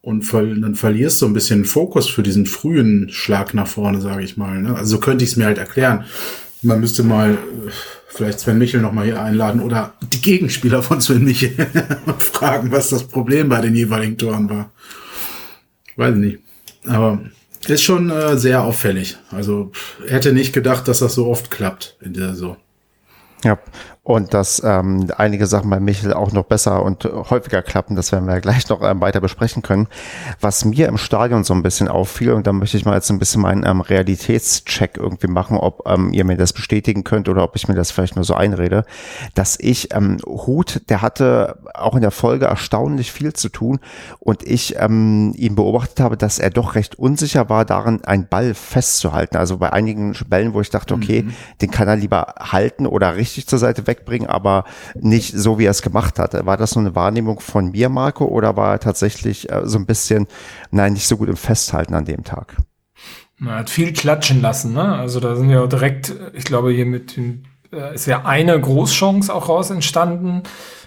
[0.00, 4.22] und ver dann verlierst du ein bisschen Fokus für diesen frühen Schlag nach vorne, sage
[4.22, 4.62] ich mal.
[4.62, 4.76] Ne?
[4.76, 6.04] Also so könnte ich es mir halt erklären.
[6.62, 7.70] Man müsste mal äh,
[8.08, 11.50] vielleicht Sven Michel noch mal hier einladen oder die Gegenspieler von Sven Michel
[12.18, 14.72] fragen, was das Problem bei den jeweiligen Toren war.
[15.96, 16.40] Weiß nicht.
[16.86, 17.20] Aber
[17.66, 19.18] ist schon äh, sehr auffällig.
[19.30, 19.72] Also
[20.06, 22.56] hätte nicht gedacht, dass das so oft klappt in der Saison.
[23.44, 23.58] Ja,
[24.08, 28.26] und dass ähm, einige Sachen bei Michel auch noch besser und häufiger klappen, das werden
[28.26, 29.86] wir gleich noch ähm, weiter besprechen können.
[30.40, 33.18] Was mir im Stadion so ein bisschen auffiel, und da möchte ich mal jetzt ein
[33.18, 37.54] bisschen meinen ähm, Realitätscheck irgendwie machen, ob ähm, ihr mir das bestätigen könnt oder ob
[37.54, 38.86] ich mir das vielleicht nur so einrede,
[39.34, 43.78] dass ich ähm, Hut, der hatte auch in der Folge erstaunlich viel zu tun
[44.20, 48.54] und ich ähm, ihn beobachtet habe, dass er doch recht unsicher war darin, einen Ball
[48.54, 49.36] festzuhalten.
[49.36, 51.34] Also bei einigen Bällen, wo ich dachte, okay, mhm.
[51.60, 55.66] den kann er lieber halten oder richtig zur Seite weg wegbringen, aber nicht so, wie
[55.66, 56.34] er es gemacht hat.
[56.46, 59.86] War das nur eine Wahrnehmung von mir, Marco, oder war er tatsächlich äh, so ein
[59.86, 60.26] bisschen,
[60.70, 62.56] nein, nicht so gut im Festhalten an dem Tag?
[63.38, 64.96] Man hat viel klatschen lassen, ne?
[64.96, 69.32] Also da sind ja direkt, ich glaube, hier mit den, äh, ist ja eine Großchance
[69.32, 70.42] auch raus entstanden.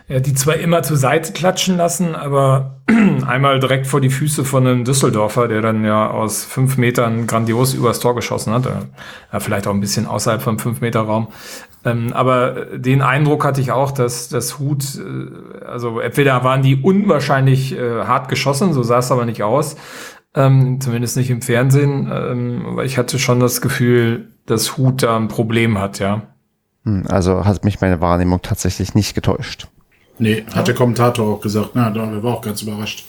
[0.08, 2.82] Er hat die zwar immer zur Seite klatschen lassen, aber
[3.26, 7.74] einmal direkt vor die Füße von einem Düsseldorfer, der dann ja aus fünf Metern grandios
[7.74, 8.66] übers Tor geschossen hat.
[8.66, 11.30] Ja, vielleicht auch ein bisschen außerhalb vom fünf Meter Raum.
[11.84, 16.76] Ähm, aber den Eindruck hatte ich auch, dass das Hut, äh, also entweder waren die
[16.76, 19.76] unwahrscheinlich äh, hart geschossen, so sah es aber nicht aus,
[20.36, 22.10] ähm, zumindest nicht im Fernsehen.
[22.14, 26.22] Ähm, aber ich hatte schon das Gefühl, dass Hut da ein Problem hat, ja.
[26.86, 29.68] Hm, also hat mich meine Wahrnehmung tatsächlich nicht getäuscht.
[30.20, 31.72] Nee, hat der Kommentator auch gesagt.
[31.74, 33.06] Na, da war auch ganz überrascht.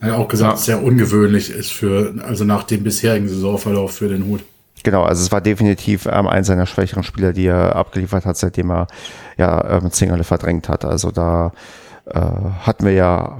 [0.00, 0.52] Er hat auch gesagt, ja.
[0.52, 4.40] dass es sehr ungewöhnlich ist für, also nach dem bisherigen Saisonverlauf für den Hut.
[4.82, 8.70] Genau, also es war definitiv ähm, ein seiner schwächeren Spieler, die er abgeliefert hat, seitdem
[8.70, 8.86] er
[9.36, 10.84] ja ähm, Zingerle verdrängt hat.
[10.84, 11.52] Also da
[12.06, 13.38] äh, hatten wir ja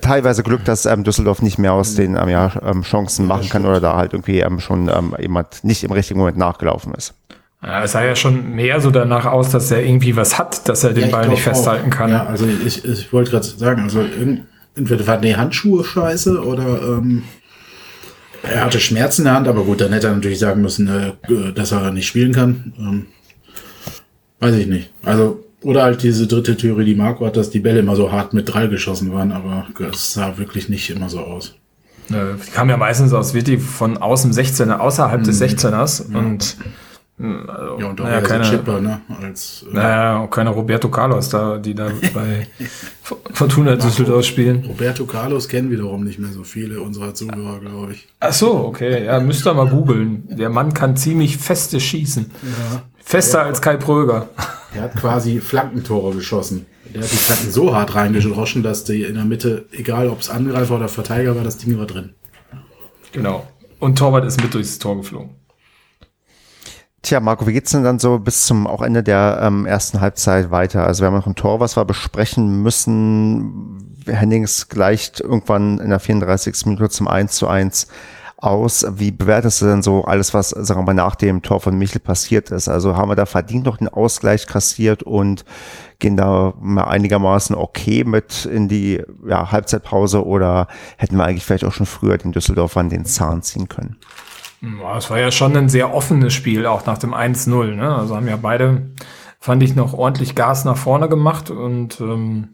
[0.00, 3.66] teilweise Glück, dass ähm, Düsseldorf nicht mehr aus den ähm, ja, ähm, Chancen machen kann
[3.66, 7.14] oder da halt irgendwie ähm, schon ähm, jemand nicht im richtigen Moment nachgelaufen ist.
[7.62, 10.82] Ja, es sah ja schon mehr so danach aus, dass er irgendwie was hat, dass
[10.82, 11.96] er den ja, Ball nicht festhalten auch.
[11.96, 12.10] kann.
[12.10, 14.02] Ja, also ich, ich wollte gerade sagen, also
[14.74, 17.24] entweder war die Handschuhe scheiße oder ähm,
[18.42, 21.52] er hatte Schmerzen in der Hand, aber gut, dann hätte er natürlich sagen müssen, äh,
[21.54, 22.72] dass er nicht spielen kann.
[22.78, 23.06] Ähm,
[24.40, 24.90] weiß ich nicht.
[25.02, 28.32] Also Oder halt diese dritte Theorie, die Marco hat, dass die Bälle immer so hart
[28.32, 31.54] mit drei geschossen waren, aber es sah wirklich nicht immer so aus.
[32.08, 35.24] Die kamen ja meistens aus wirklich von außen 16er, außerhalb mhm.
[35.24, 36.18] des 16ers ja.
[37.20, 39.02] Und also, ja, und auch naja, keine, Chipper, ne?
[39.20, 42.46] Als, äh, naja, auch keine Roberto Carlos da, die da bei
[43.34, 44.64] Fortuna Düsseldorf spielen.
[44.64, 48.08] Roberto Carlos kennen wiederum nicht mehr so viele unserer Zuhörer, glaube ich.
[48.20, 49.04] Ach so, okay.
[49.04, 50.24] Ja, müsst ihr mal googeln.
[50.30, 52.30] Der Mann kann ziemlich feste schießen.
[52.42, 52.82] Ja.
[53.04, 54.28] Fester als Kai Pröger.
[54.72, 56.64] Er hat quasi Flankentore geschossen.
[56.94, 60.30] Der hat die Flanken so hart reingeroschen, dass die in der Mitte, egal ob es
[60.30, 62.14] Angreifer oder Verteidiger war, das Ding war drin.
[63.10, 63.48] Genau.
[63.80, 65.39] Und Torwart ist mit durchs Tor geflogen.
[67.02, 70.50] Tja, Marco, wie geht's denn dann so bis zum auch Ende der ähm, ersten Halbzeit
[70.50, 70.84] weiter?
[70.84, 73.96] Also wir haben noch ein Tor, was wir besprechen müssen.
[74.06, 76.66] Hennings gleicht irgendwann in der 34.
[76.66, 77.86] Minute zum 1 zu 1
[78.36, 78.84] aus.
[78.90, 82.00] Wie bewertest du denn so alles, was, sagen wir mal, nach dem Tor von Michel
[82.00, 82.68] passiert ist?
[82.68, 85.46] Also haben wir da verdient noch den Ausgleich kassiert und
[86.00, 91.64] gehen da mal einigermaßen okay mit in die ja, Halbzeitpause oder hätten wir eigentlich vielleicht
[91.64, 93.96] auch schon früher den Düsseldorfern den Zahn ziehen können?
[94.62, 97.74] Es war ja schon ein sehr offenes Spiel, auch nach dem 1-0.
[97.74, 97.94] Ne?
[97.94, 98.90] Also haben ja beide,
[99.38, 102.50] fand ich, noch ordentlich Gas nach vorne gemacht und ähm,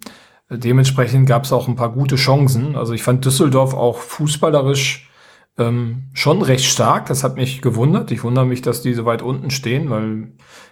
[0.49, 2.77] dementsprechend gab es auch ein paar gute Chancen.
[2.77, 5.11] Also ich fand Düsseldorf auch fußballerisch
[5.59, 7.07] ähm, schon recht stark.
[7.07, 8.11] Das hat mich gewundert.
[8.11, 10.29] Ich wundere mich, dass die so weit unten stehen, weil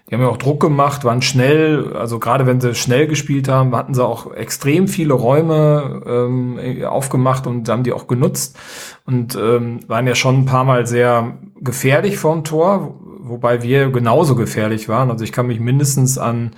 [0.08, 3.74] die haben ja auch Druck gemacht, waren schnell, also gerade wenn sie schnell gespielt haben,
[3.74, 8.58] hatten sie auch extrem viele Räume ähm, aufgemacht und haben die auch genutzt
[9.06, 14.34] und ähm, waren ja schon ein paar Mal sehr gefährlich vorm Tor, wobei wir genauso
[14.34, 15.10] gefährlich waren.
[15.10, 16.50] Also ich kann mich mindestens an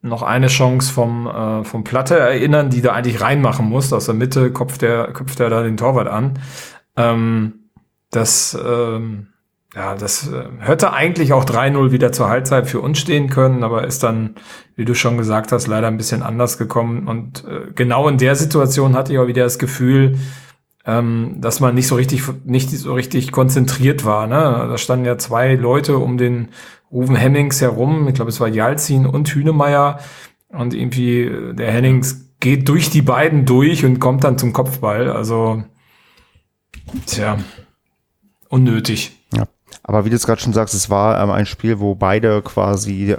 [0.00, 3.92] noch eine Chance vom, äh, vom Platte erinnern, die da eigentlich reinmachen muss.
[3.92, 6.38] Aus der Mitte köpft der, köpft er da den Torwart an.
[6.96, 7.65] Ähm,
[8.10, 9.28] das, ähm,
[9.74, 13.84] ja, das äh, hätte eigentlich auch 3-0 wieder zur Halbzeit für uns stehen können, aber
[13.84, 14.36] ist dann,
[14.74, 17.08] wie du schon gesagt hast, leider ein bisschen anders gekommen.
[17.08, 20.18] Und äh, genau in der Situation hatte ich auch wieder das Gefühl,
[20.86, 24.26] ähm, dass man nicht so richtig, nicht so richtig konzentriert war.
[24.26, 24.34] Ne?
[24.34, 26.48] Da standen ja zwei Leute um den
[26.90, 28.06] Ruven Hennings herum.
[28.08, 29.98] Ich glaube, es war Jalzin und Hünemeyer.
[30.48, 35.10] Und irgendwie äh, der Hennings geht durch die beiden durch und kommt dann zum Kopfball.
[35.10, 35.64] Also,
[37.06, 37.38] tja,
[38.48, 39.12] unnötig.
[39.34, 39.44] Ja.
[39.82, 43.12] Aber wie du es gerade schon sagst, es war ähm, ein Spiel, wo beide quasi
[43.12, 43.18] äh,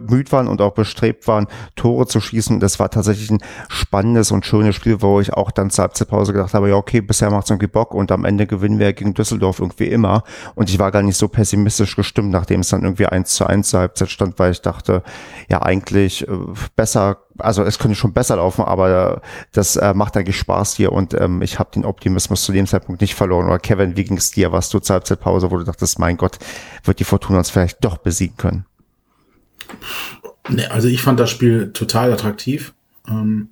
[0.00, 2.60] bemüht waren und auch bestrebt waren, Tore zu schießen.
[2.60, 6.54] Das war tatsächlich ein spannendes und schönes Spiel, wo ich auch dann zur Halbzeitpause gedacht
[6.54, 9.60] habe, ja, okay, bisher macht es irgendwie Bock und am Ende gewinnen wir gegen Düsseldorf
[9.60, 10.22] irgendwie immer.
[10.54, 13.68] Und ich war gar nicht so pessimistisch gestimmt, nachdem es dann irgendwie eins zu eins
[13.68, 15.02] zur Halbzeit stand, weil ich dachte,
[15.48, 16.32] ja, eigentlich äh,
[16.76, 21.14] besser, also es könnte schon besser laufen, aber das äh, macht eigentlich Spaß hier und
[21.14, 23.46] ähm, ich habe den Optimismus zu dem Zeitpunkt nicht verloren.
[23.46, 24.52] Oder Kevin, wie ging es dir?
[24.52, 26.38] Warst du zur Halbzeitpause, wo du dachtest, mein Gott,
[26.84, 28.66] wird die Fortuna uns vielleicht doch besiegen können?
[30.48, 32.74] Ne, also ich fand das Spiel total attraktiv.
[33.08, 33.48] Ähm,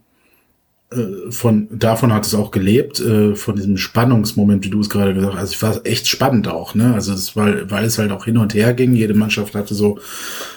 [0.93, 5.15] äh, von davon hat es auch gelebt, äh, von diesem Spannungsmoment, wie du es gerade
[5.15, 5.41] gesagt hast.
[5.41, 6.95] Also es war echt spannend auch, ne?
[6.95, 8.95] Also es war, weil es halt auch hin und her ging.
[8.95, 9.99] Jede Mannschaft hatte so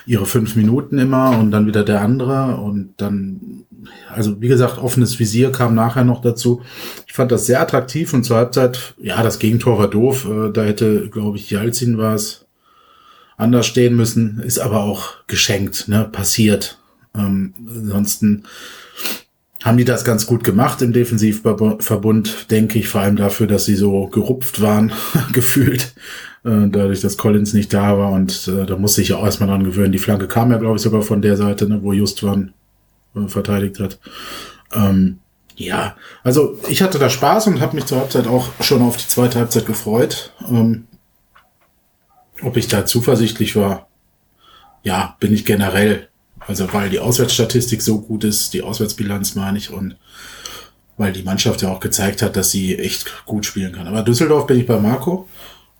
[0.08, 3.66] ihre fünf Minuten immer und dann wieder der andere und dann,
[4.10, 6.62] also wie gesagt, offenes Visier kam nachher noch dazu.
[7.06, 10.28] Ich fand das sehr attraktiv und zur Halbzeit, ja, das Gegentor war doof.
[10.28, 12.43] Äh, da hätte, glaube ich, Jalzin war es,
[13.38, 16.80] anders stehen müssen, ist aber auch geschenkt, ne, passiert.
[17.16, 18.44] Ähm, ansonsten
[19.64, 23.76] haben die das ganz gut gemacht im Defensivverbund, denke ich, vor allem dafür, dass sie
[23.76, 24.92] so gerupft waren,
[25.34, 25.94] gefühlt,
[26.44, 29.50] äh, dadurch, dass Collins nicht da war und äh, da muss ich ja auch erstmal
[29.50, 29.94] dran gewöhnen.
[29.94, 32.54] Die Flanke kam ja, glaube ich, sogar von der Seite, ne, wo Justwan
[33.16, 34.00] äh, verteidigt hat.
[34.74, 35.20] Ähm,
[35.56, 39.08] ja, also ich hatte da Spaß und habe mich zur Halbzeit auch schon auf die
[39.08, 40.34] zweite Halbzeit gefreut.
[40.50, 40.86] Ähm,
[42.44, 43.88] ob ich da zuversichtlich war?
[44.84, 46.10] Ja, bin ich generell.
[46.40, 49.96] Also weil die Auswärtsstatistik so gut ist, die Auswärtsbilanz meine ich und
[50.98, 53.88] weil die Mannschaft ja auch gezeigt hat, dass sie echt gut spielen kann.
[53.88, 55.28] Aber Düsseldorf bin ich bei Marco,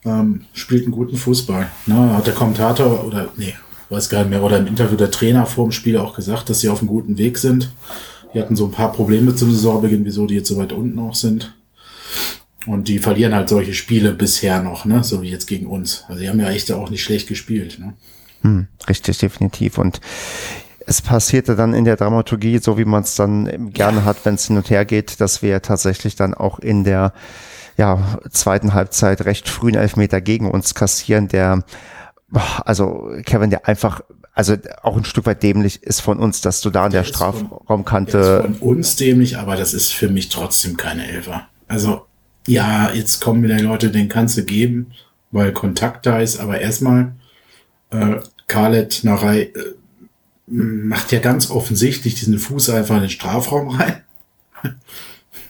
[0.06, 1.70] ähm, spielt einen guten Fußball.
[1.86, 2.16] Ne?
[2.16, 3.54] Hat der Kommentator oder nee,
[3.90, 6.62] weiß gar nicht mehr, oder im Interview der Trainer vor dem Spiel auch gesagt, dass
[6.62, 7.72] sie auf einem guten Weg sind.
[8.34, 11.16] Die hatten so ein paar Probleme zum Saisonbeginn, wieso die jetzt so weit unten auch
[11.16, 11.54] sind.
[12.66, 15.04] Und die verlieren halt solche Spiele bisher noch, ne?
[15.04, 16.06] So wie jetzt gegen uns.
[16.08, 17.94] Also die haben ja echt auch nicht schlecht gespielt, ne?
[18.42, 19.78] Hm, richtig, definitiv.
[19.78, 20.02] Und
[20.86, 24.48] es passierte dann in der Dramaturgie, so wie man es dann gerne hat, wenn es
[24.48, 27.14] hin und her geht, dass wir tatsächlich dann auch in der
[27.78, 31.64] ja, zweiten Halbzeit recht frühen Elfmeter gegen uns kassieren, der
[32.66, 34.02] also Kevin, der einfach,
[34.34, 37.10] also auch ein Stück weit dämlich ist von uns, dass du da an der, der
[37.10, 38.18] Strafraumkante.
[38.18, 41.48] Ist von uns dämlich, aber das ist für mich trotzdem keine Elfer.
[41.68, 42.06] Also
[42.48, 44.92] ja, jetzt kommen wieder Leute, den kannst du geben,
[45.32, 47.14] weil Kontakt da ist, aber erstmal
[47.90, 49.52] äh, Khaled Narei, äh,
[50.48, 54.02] macht ja ganz offensichtlich diesen Fuß einfach in den Strafraum rein.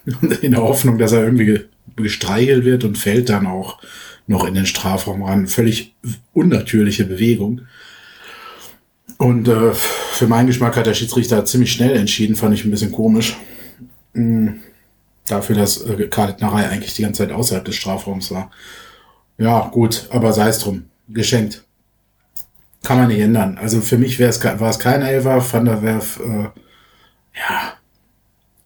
[0.41, 1.61] in der Hoffnung, dass er irgendwie
[1.95, 3.79] gestreichelt wird und fällt dann auch
[4.27, 5.47] noch in den Strafraum ran.
[5.47, 5.95] Völlig
[6.33, 7.61] unnatürliche Bewegung.
[9.17, 12.91] Und äh, für meinen Geschmack hat der Schiedsrichter ziemlich schnell entschieden, fand ich ein bisschen
[12.91, 13.37] komisch.
[14.13, 14.59] Mhm.
[15.27, 18.51] Dafür, dass äh, Khaled Narei eigentlich die ganze Zeit außerhalb des Strafraums war.
[19.37, 20.85] Ja, gut, aber sei es drum.
[21.07, 21.63] Geschenkt.
[22.83, 23.57] Kann man nicht ändern.
[23.57, 25.53] Also für mich war es kein Elfer.
[25.53, 26.43] Van der Werf, äh,
[27.37, 27.73] ja,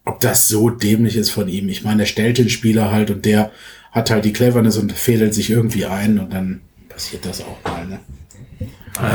[0.05, 1.69] ob das so dämlich ist von ihm.
[1.69, 3.51] Ich meine, er stellt den Spieler halt und der
[3.91, 7.85] hat halt die Cleverness und fädelt sich irgendwie ein und dann passiert das auch mal,
[7.85, 7.99] ne?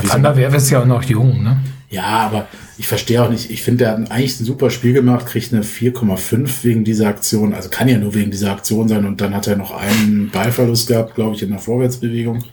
[0.02, 1.61] Van der Werf ist ja auch noch jung, ne?
[1.92, 3.50] Ja, aber ich verstehe auch nicht.
[3.50, 7.52] Ich finde, er hat eigentlich ein super Spiel gemacht, kriegt eine 4,5 wegen dieser Aktion.
[7.52, 9.05] Also kann ja nur wegen dieser Aktion sein.
[9.05, 12.44] Und dann hat er noch einen Ballverlust gehabt, glaube ich, in der Vorwärtsbewegung.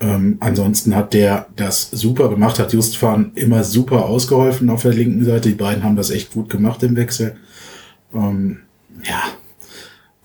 [0.00, 5.24] Ähm, ansonsten hat der das super gemacht, hat Justfahren immer super ausgeholfen auf der linken
[5.24, 5.50] Seite.
[5.50, 7.36] Die beiden haben das echt gut gemacht im Wechsel.
[8.12, 8.62] Ähm,
[9.04, 9.22] ja,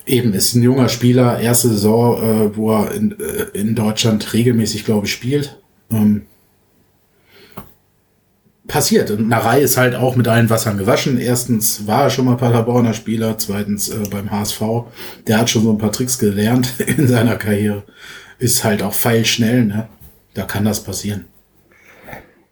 [0.07, 4.85] eben ist ein junger Spieler, erste Saison, äh, wo er in, äh, in Deutschland regelmäßig,
[4.85, 5.59] glaube ich, spielt.
[5.91, 6.23] Ähm,
[8.69, 9.11] passiert.
[9.11, 11.19] Und Narei ist halt auch mit allen Wassern gewaschen.
[11.19, 14.61] Erstens war er schon mal Paderborner Spieler, zweitens äh, beim HSV.
[15.27, 17.83] Der hat schon so ein paar Tricks gelernt in seiner Karriere.
[18.37, 19.89] Ist halt auch feilschnell, ne?
[20.33, 21.25] Da kann das passieren.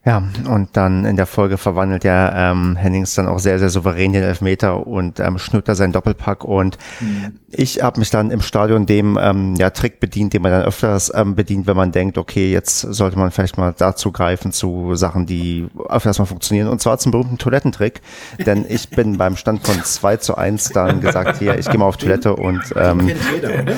[0.08, 4.14] Ja, und dann in der Folge verwandelt ja ähm, Hennings dann auch sehr, sehr souverän
[4.14, 6.46] den Elfmeter und ähm, schnürt da seinen Doppelpack.
[6.46, 7.34] Und mhm.
[7.50, 11.12] ich habe mich dann im Stadion dem ähm, ja, Trick bedient, den man dann öfters
[11.14, 15.26] ähm, bedient, wenn man denkt, okay, jetzt sollte man vielleicht mal dazu greifen zu Sachen,
[15.26, 16.70] die öfters mal funktionieren.
[16.70, 18.00] Und zwar zum berühmten Toilettentrick.
[18.46, 21.86] Denn ich bin beim Stand von 2 zu 1 dann gesagt, hier, ich gehe mal
[21.86, 23.76] auf Toilette und ähm, jeder, oder?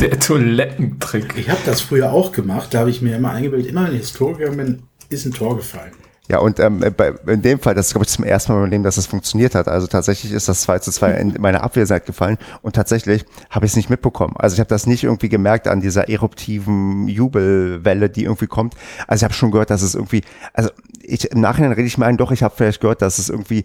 [0.00, 1.34] Der Toilettentrick.
[1.36, 2.72] Ich habe das früher auch gemacht.
[2.72, 5.92] Da habe ich mir immer eingebildet, immer wenn ich gegangen bin, ist ein Tor gefallen.
[6.30, 8.62] Ja, und ähm, bei, in dem Fall, das ist, glaube ich, zum ersten Mal in
[8.62, 9.66] meinem Leben, dass das funktioniert hat.
[9.66, 13.72] Also tatsächlich ist das 2 zu 2 in meiner Abwesenheit gefallen und tatsächlich habe ich
[13.72, 14.34] es nicht mitbekommen.
[14.36, 18.74] Also ich habe das nicht irgendwie gemerkt an dieser eruptiven Jubelwelle, die irgendwie kommt.
[19.06, 20.68] Also ich habe schon gehört, dass es irgendwie, also
[21.02, 23.64] ich, im Nachhinein rede ich mir ein, doch, ich habe vielleicht gehört, dass es irgendwie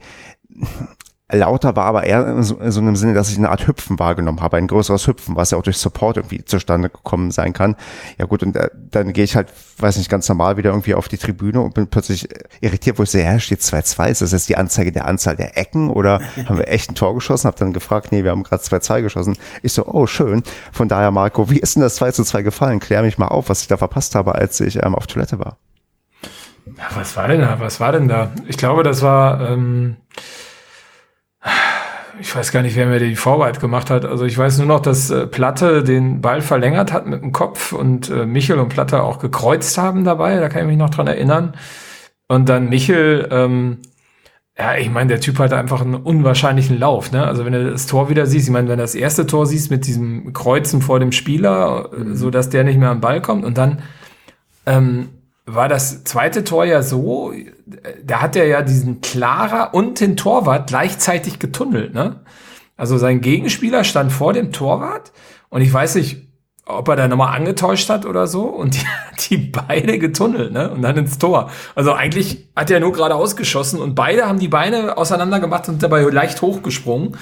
[1.33, 3.99] lauter war, aber eher in so, in so, einem Sinne, dass ich eine Art Hüpfen
[3.99, 7.75] wahrgenommen habe, ein größeres Hüpfen, was ja auch durch Support irgendwie zustande gekommen sein kann.
[8.17, 11.07] Ja gut, und äh, dann gehe ich halt, weiß nicht, ganz normal wieder irgendwie auf
[11.07, 12.29] die Tribüne und bin plötzlich
[12.61, 15.57] irritiert, wo ich sehe, ja, steht 2-2, ist das jetzt die Anzeige der Anzahl der
[15.57, 17.47] Ecken oder haben wir echt ein Tor geschossen?
[17.47, 19.37] Hab dann gefragt, nee, wir haben gerade 2-2 geschossen.
[19.61, 20.43] Ich so, oh, schön.
[20.71, 22.79] Von daher, Marco, wie ist denn das 2 2 gefallen?
[22.79, 25.57] Klär mich mal auf, was ich da verpasst habe, als ich ähm, auf Toilette war.
[26.65, 27.59] Ja, was war denn da?
[27.59, 28.31] Was war denn da?
[28.47, 29.49] Ich glaube, das war...
[29.49, 29.97] Ähm
[32.19, 34.05] ich weiß gar nicht, wer mir die Vorarbeit gemacht hat.
[34.05, 37.73] Also ich weiß nur noch, dass äh, Platte den Ball verlängert hat mit dem Kopf
[37.73, 40.39] und äh, Michel und Platte auch gekreuzt haben dabei.
[40.39, 41.55] Da kann ich mich noch dran erinnern.
[42.27, 43.79] Und dann Michel, ähm,
[44.57, 47.11] ja, ich meine, der Typ hat einfach einen unwahrscheinlichen Lauf.
[47.11, 47.25] Ne?
[47.25, 49.71] Also wenn du das Tor wieder siehst, ich meine, wenn du das erste Tor siehst
[49.71, 52.15] mit diesem Kreuzen vor dem Spieler, mhm.
[52.15, 53.81] so dass der nicht mehr am Ball kommt und dann
[54.65, 55.09] ähm,
[55.45, 57.33] war das zweite Tor ja so,
[58.03, 62.21] da hat er ja diesen Klarer und den Torwart gleichzeitig getunnelt, ne?
[62.75, 65.11] Also sein Gegenspieler stand vor dem Torwart
[65.49, 66.27] und ich weiß nicht,
[66.65, 68.85] ob er da nochmal angetäuscht hat oder so und die,
[69.29, 70.71] die beide getunnelt, ne?
[70.71, 71.51] Und dann ins Tor.
[71.75, 75.83] Also eigentlich hat er nur gerade ausgeschossen und beide haben die Beine auseinander gemacht und
[75.83, 77.17] dabei leicht hochgesprungen.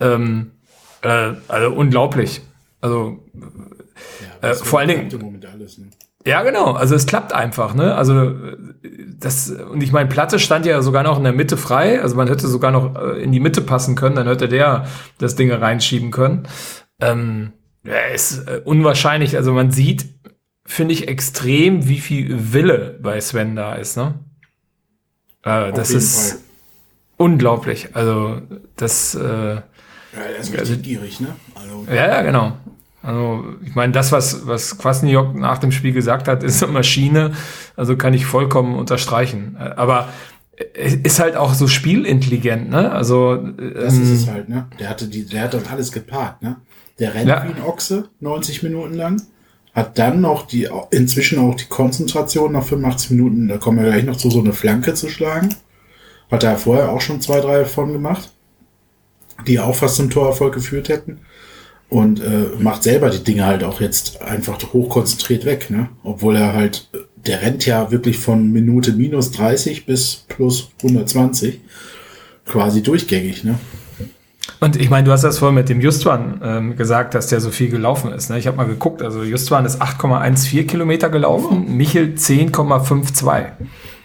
[0.00, 0.52] Ähm,
[1.02, 2.42] äh, also unglaublich.
[2.80, 3.18] Also
[4.42, 5.40] ja, äh, vor allen Dingen.
[5.52, 5.86] Alles, ne?
[6.26, 6.72] Ja, genau.
[6.72, 7.94] Also es klappt einfach, ne?
[7.94, 8.34] Also
[9.18, 12.02] das und ich meine, Platte stand ja sogar noch in der Mitte frei.
[12.02, 14.86] Also man hätte sogar noch äh, in die Mitte passen können, dann hätte der
[15.18, 16.46] das Ding reinschieben können.
[17.00, 17.52] Ähm,
[17.84, 19.36] ja, ist äh, unwahrscheinlich.
[19.36, 20.06] Also man sieht,
[20.66, 24.14] finde ich, extrem, wie viel Wille bei Sven da ist, ne?
[25.42, 26.40] Äh, das ist Fall.
[27.16, 27.96] unglaublich.
[27.96, 28.42] Also
[28.76, 29.14] das.
[29.14, 29.62] Äh, ja,
[30.12, 31.28] er ist richtig also, gierig, ne?
[31.54, 32.56] Also, ja, ja, genau.
[33.02, 37.32] Also ich meine, das, was, was Kwasniok nach dem Spiel gesagt hat, ist eine Maschine.
[37.76, 39.56] Also kann ich vollkommen unterstreichen.
[39.56, 40.08] Aber
[40.74, 42.92] ist halt auch so spielintelligent, ne?
[42.92, 44.68] Also das ähm, ist es halt, ne?
[44.78, 46.56] Der hatte die, der hat das alles gepaart, ne?
[46.98, 47.44] Der rennt ja.
[47.44, 49.22] wie ein Ochse 90 Minuten lang,
[49.72, 53.48] hat dann noch die inzwischen auch die Konzentration nach 85 Minuten.
[53.48, 55.54] Da kommen wir gleich noch zu so eine Flanke zu schlagen.
[56.30, 58.30] Hat er vorher auch schon zwei, drei davon gemacht,
[59.46, 61.20] die auch fast zum Torerfolg geführt hätten
[61.90, 65.88] und äh, macht selber die Dinge halt auch jetzt einfach hochkonzentriert weg, ne?
[66.04, 71.60] Obwohl er halt, der rennt ja wirklich von Minute minus 30 bis plus 120
[72.46, 73.56] quasi durchgängig, ne?
[74.60, 77.50] Und ich meine, du hast das vorhin mit dem Justwan ähm, gesagt, dass der so
[77.50, 78.30] viel gelaufen ist.
[78.30, 78.38] Ne?
[78.38, 81.70] Ich habe mal geguckt, also Justwan ist 8,14 Kilometer gelaufen, oh.
[81.70, 83.46] Michel 10,52.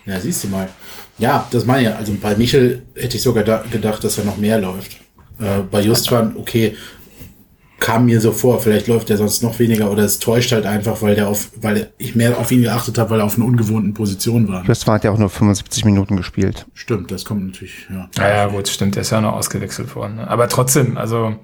[0.05, 0.69] Ja, siehst du mal.
[1.17, 1.95] Ja, das meine ich.
[1.95, 4.97] Also bei Michel hätte ich sogar da gedacht, dass er noch mehr läuft.
[5.39, 6.75] Äh, bei Justwan, okay,
[7.85, 11.03] kam mir so vor, vielleicht läuft er sonst noch weniger oder es täuscht halt einfach,
[11.03, 13.93] weil der auf, weil ich mehr auf ihn geachtet habe, weil er auf einer ungewohnten
[13.93, 14.65] Position war.
[14.65, 16.65] Justwan hat ja auch nur 75 Minuten gespielt.
[16.73, 18.09] Stimmt, das kommt natürlich, ja.
[18.17, 20.15] Ja, ja, gut, stimmt, der ist ja noch ausgewechselt worden.
[20.15, 20.27] Ne?
[20.27, 21.35] Aber trotzdem, also,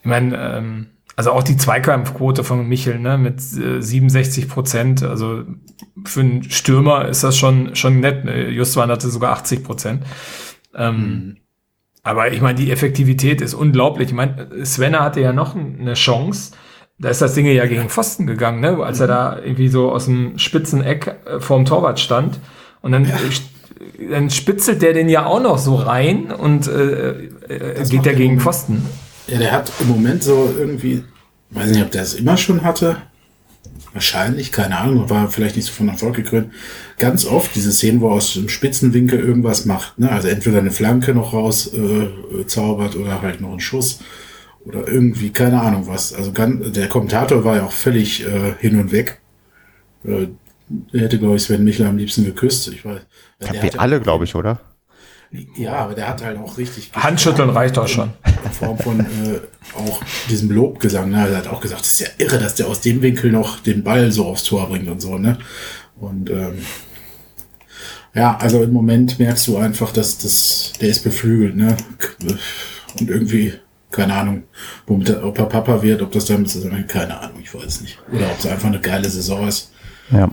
[0.00, 5.42] ich meine, ähm, also auch die Zweikampfquote von Michel, ne, mit äh, 67 Prozent, also
[6.06, 8.24] für einen Stürmer ist das schon, schon nett.
[8.24, 8.48] Ne?
[8.48, 10.04] Justwan hatte sogar 80 Prozent.
[10.74, 11.36] Ähm, mhm.
[12.02, 14.08] Aber ich meine, die Effektivität ist unglaublich.
[14.08, 16.52] Ich meine, Svenna hatte ja noch eine Chance.
[16.98, 18.78] Da ist das Ding ja gegen Pfosten gegangen, ne?
[18.82, 22.38] als er da irgendwie so aus dem spitzen Eck äh, vorm Torwart stand.
[22.80, 23.16] Und dann, ja.
[24.10, 27.10] dann spitzelt der den ja auch noch so rein und äh,
[27.48, 28.84] äh geht der gegen Pfosten.
[29.28, 31.04] Ja, der hat im Moment so irgendwie,
[31.50, 32.96] weiß nicht, ob der es immer schon hatte.
[33.92, 36.52] Wahrscheinlich, keine Ahnung, war vielleicht nicht so von Erfolg gekrönt.
[36.98, 39.98] Ganz oft diese Szenen, wo er aus dem Spitzenwinkel irgendwas macht.
[39.98, 40.10] Ne?
[40.10, 44.00] Also entweder eine Flanke noch raus äh, zaubert oder halt noch einen Schuss
[44.64, 46.14] oder irgendwie, keine Ahnung was.
[46.14, 49.20] Also ganz, der Kommentator war ja auch völlig äh, hin und weg.
[50.04, 50.28] Äh,
[50.92, 52.68] er hätte, glaube ich, Sven Michel am liebsten geküsst.
[52.68, 53.00] Ich weiß.
[53.42, 54.60] Ja, wir alle, glaube ich, oder?
[55.56, 56.90] Ja, aber der hat halt auch richtig.
[56.92, 58.10] Handschütteln reicht auch schon.
[58.44, 59.40] In Form von äh,
[59.74, 61.10] auch diesem Lobgesang.
[61.10, 61.26] Ne?
[61.28, 63.82] Er hat auch gesagt, es ist ja irre, dass der aus dem Winkel noch den
[63.82, 65.16] Ball so aufs Tor bringt und so.
[65.16, 65.38] Ne?
[65.96, 66.58] Und ähm,
[68.14, 71.76] ja, also im Moment merkst du einfach, dass das, der ist beflügelt, ne?
[73.00, 73.54] Und irgendwie,
[73.90, 74.42] keine Ahnung,
[74.86, 77.98] womit er, ob er Papa wird, ob das damit zusammenhängt, keine Ahnung, ich weiß nicht.
[78.12, 79.71] Oder ob es einfach eine geile Saison ist.
[80.12, 80.30] Ja.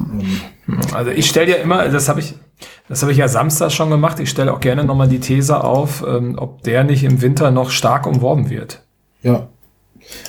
[0.93, 2.35] Also ich stelle ja immer, das habe ich
[2.89, 4.19] das habe ich ja Samstag schon gemacht.
[4.19, 7.69] Ich stelle auch gerne nochmal die These auf, ähm, ob der nicht im Winter noch
[7.69, 8.83] stark umworben wird.
[9.21, 9.47] Ja.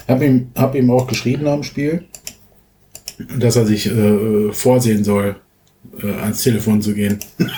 [0.06, 2.04] Hab ihm, hab ihm auch geschrieben am Spiel,
[3.38, 5.36] dass er sich äh, vorsehen soll,
[6.02, 7.18] äh, ans Telefon zu gehen.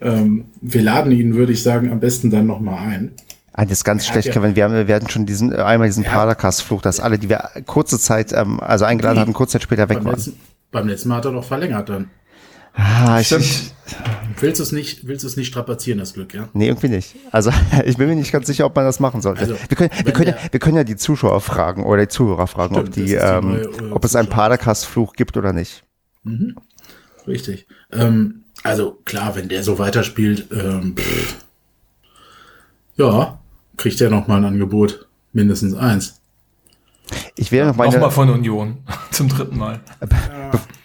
[0.00, 3.12] ähm, wir laden ihn, würde ich sagen, am besten dann nochmal ein.
[3.60, 4.56] Ah, das ist ganz schlecht, ja, Kevin.
[4.56, 6.10] Wir, haben, wir werden schon diesen einmal diesen ja.
[6.10, 10.02] Padercast-Fluch, dass alle, die wir kurze Zeit, ähm, also eingeladen hatten, kurze Zeit später weg
[10.02, 10.14] waren.
[10.14, 10.40] Letzten,
[10.70, 12.08] beim letzten Mal hat er doch verlängert dann.
[12.72, 13.74] Ah, ich, ich,
[14.38, 16.48] willst du es nicht, willst du es nicht strapazieren, das Glück, ja?
[16.54, 17.16] Nee, irgendwie nicht.
[17.32, 17.50] Also,
[17.84, 19.42] ich bin mir nicht ganz sicher, ob man das machen sollte.
[19.42, 22.46] Also, wir, können, wir, können, ja, wir können ja die Zuschauer fragen oder die Zuhörer
[22.46, 25.82] fragen, Stimmt, ob die, ähm, neue, äh, ob es einen Padercast-Fluch gibt oder nicht.
[26.22, 26.56] Mhm.
[27.26, 27.66] Richtig.
[27.92, 31.36] Ähm, also, klar, wenn der so weiterspielt, ähm, pff,
[32.96, 33.39] ja,
[33.80, 35.06] kriegt er noch mal ein Angebot.
[35.32, 36.20] Mindestens eins.
[37.36, 37.92] Ich will noch meine.
[37.92, 38.78] Nochmal von Union.
[39.10, 39.80] Zum dritten Mal.
[40.00, 40.08] Be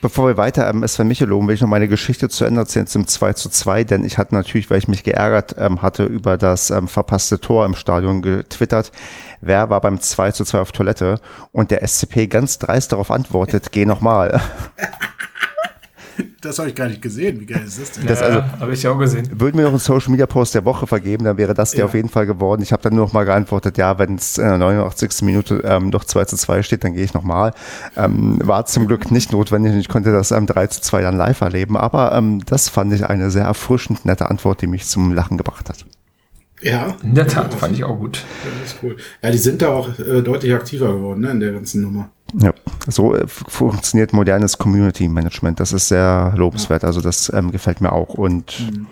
[0.02, 2.62] bevor wir weiter am ähm, SV Michel loben, will ich noch meine Geschichte zu Ende
[2.62, 6.04] erzählen zum 2 zu 2, denn ich hatte natürlich, weil ich mich geärgert ähm, hatte
[6.04, 8.92] über das ähm, verpasste Tor im Stadion getwittert,
[9.42, 11.20] wer war beim 2 zu 2 auf Toilette
[11.52, 14.40] und der SCP ganz dreist darauf antwortet, geh nochmal.
[16.42, 17.40] Das habe ich gar nicht gesehen.
[17.40, 18.06] Wie geil ist das denn?
[18.06, 19.28] Das also, habe ich auch gesehen.
[19.40, 21.78] Würden wir noch einen Social Media Post der Woche vergeben, dann wäre das ja.
[21.78, 22.62] der auf jeden Fall geworden.
[22.62, 25.24] Ich habe dann nur noch mal geantwortet, ja, wenn es in der 89.
[25.24, 27.54] Minute ähm, noch 2 zu 2 steht, dann gehe ich nochmal.
[27.98, 31.18] Ähm, war zum Glück nicht notwendig und ich konnte das ähm, 3 zu 2 dann
[31.18, 31.78] live erleben.
[31.78, 35.70] Aber ähm, das fand ich eine sehr erfrischend nette Antwort, die mich zum Lachen gebracht
[35.70, 35.86] hat.
[36.62, 36.96] Ja.
[37.04, 38.24] In der Tat, fand ich auch gut.
[38.44, 38.98] Ja, das ist cool.
[39.22, 42.10] Ja, die sind da auch äh, deutlich aktiver geworden, ne, in der ganzen Nummer.
[42.34, 42.54] Ja,
[42.88, 45.60] so äh, funktioniert modernes Community Management.
[45.60, 46.84] Das ist sehr lobenswert.
[46.84, 48.16] Also das ähm, gefällt mir auch.
[48.16, 48.88] Und mhm.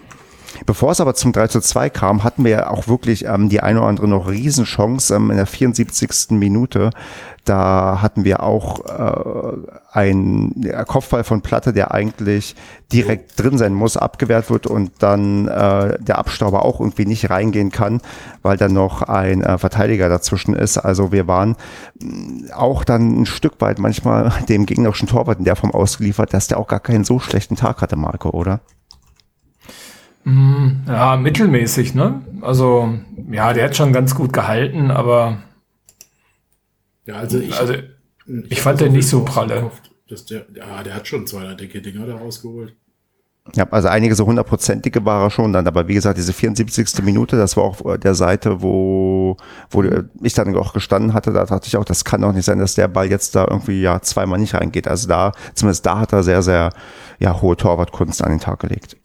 [0.66, 3.62] Bevor es aber zum 3 zu 2 kam, hatten wir ja auch wirklich ähm, die
[3.62, 6.32] eine oder andere noch Riesenchance ähm, in der 74.
[6.32, 6.92] Minute.
[7.46, 9.58] Da hatten wir auch äh,
[9.92, 12.56] einen Kopfball von Platte, der eigentlich
[12.94, 17.70] direkt drin sein muss, abgewehrt wird und dann äh, der Abstauber auch irgendwie nicht reingehen
[17.70, 18.00] kann,
[18.44, 20.78] weil dann noch ein äh, Verteidiger dazwischen ist.
[20.78, 21.58] Also wir waren
[22.00, 26.48] mm, auch dann ein Stück weit manchmal dem gegnerischen Torwart in der Form ausgeliefert, dass
[26.48, 28.62] der auch gar keinen so schlechten Tag hatte, Marco, oder?
[30.24, 32.22] Mm, ja, mittelmäßig, ne?
[32.42, 32.94] Also,
[33.32, 35.38] ja, der hat schon ganz gut gehalten, aber.
[37.06, 37.58] Ja, also ich.
[37.58, 39.72] Also, ich, ich fand den nicht so pralle.
[40.10, 42.76] Dass der, ja, der hat schon zwei dicke Dinger da rausgeholt.
[43.56, 47.04] Ja, also einige so hundertprozentige war er schon dann, aber wie gesagt, diese 74.
[47.04, 49.36] Minute, das war auch der Seite, wo,
[49.70, 49.84] wo
[50.22, 52.76] ich dann auch gestanden hatte, da dachte ich auch, das kann doch nicht sein, dass
[52.76, 54.88] der Ball jetzt da irgendwie ja zweimal nicht reingeht.
[54.88, 56.70] Also da, zumindest da hat er sehr, sehr
[57.20, 58.96] ja, hohe Torwartkunst an den Tag gelegt.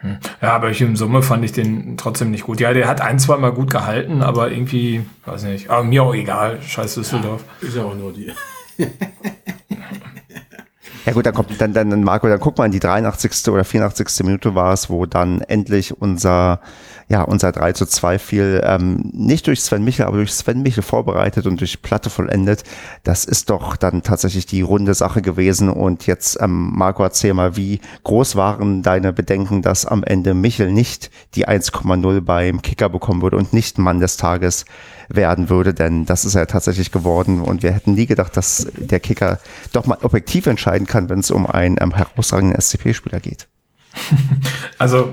[0.00, 0.18] Hm.
[0.40, 2.60] Ja, aber ich im Summe fand ich den trotzdem nicht gut.
[2.60, 6.14] Ja, der hat ein, zwei Mal gut gehalten, aber irgendwie, weiß nicht, aber mir auch
[6.14, 7.44] egal, scheiß Düsseldorf.
[7.60, 8.32] Ja, ist ja auch nur die.
[11.06, 13.48] Ja gut, dann kommt dann, dann Marco, dann guck mal in die 83.
[13.48, 14.24] oder 84.
[14.24, 16.60] Minute war es, wo dann endlich unser
[17.10, 20.84] ja, unser 3 zu 2 fiel ähm, nicht durch Sven Michel, aber durch Sven Michel
[20.84, 22.62] vorbereitet und durch Platte vollendet.
[23.02, 25.70] Das ist doch dann tatsächlich die runde Sache gewesen.
[25.70, 30.70] Und jetzt, ähm, Marco, erzähl mal, wie groß waren deine Bedenken, dass am Ende Michel
[30.70, 34.64] nicht die 1,0 beim Kicker bekommen würde und nicht Mann des Tages
[35.08, 39.00] werden würde, denn das ist ja tatsächlich geworden und wir hätten nie gedacht, dass der
[39.00, 39.40] Kicker
[39.72, 43.48] doch mal objektiv entscheiden kann, wenn es um einen ähm, herausragenden SCP-Spieler geht.
[44.78, 45.12] Also,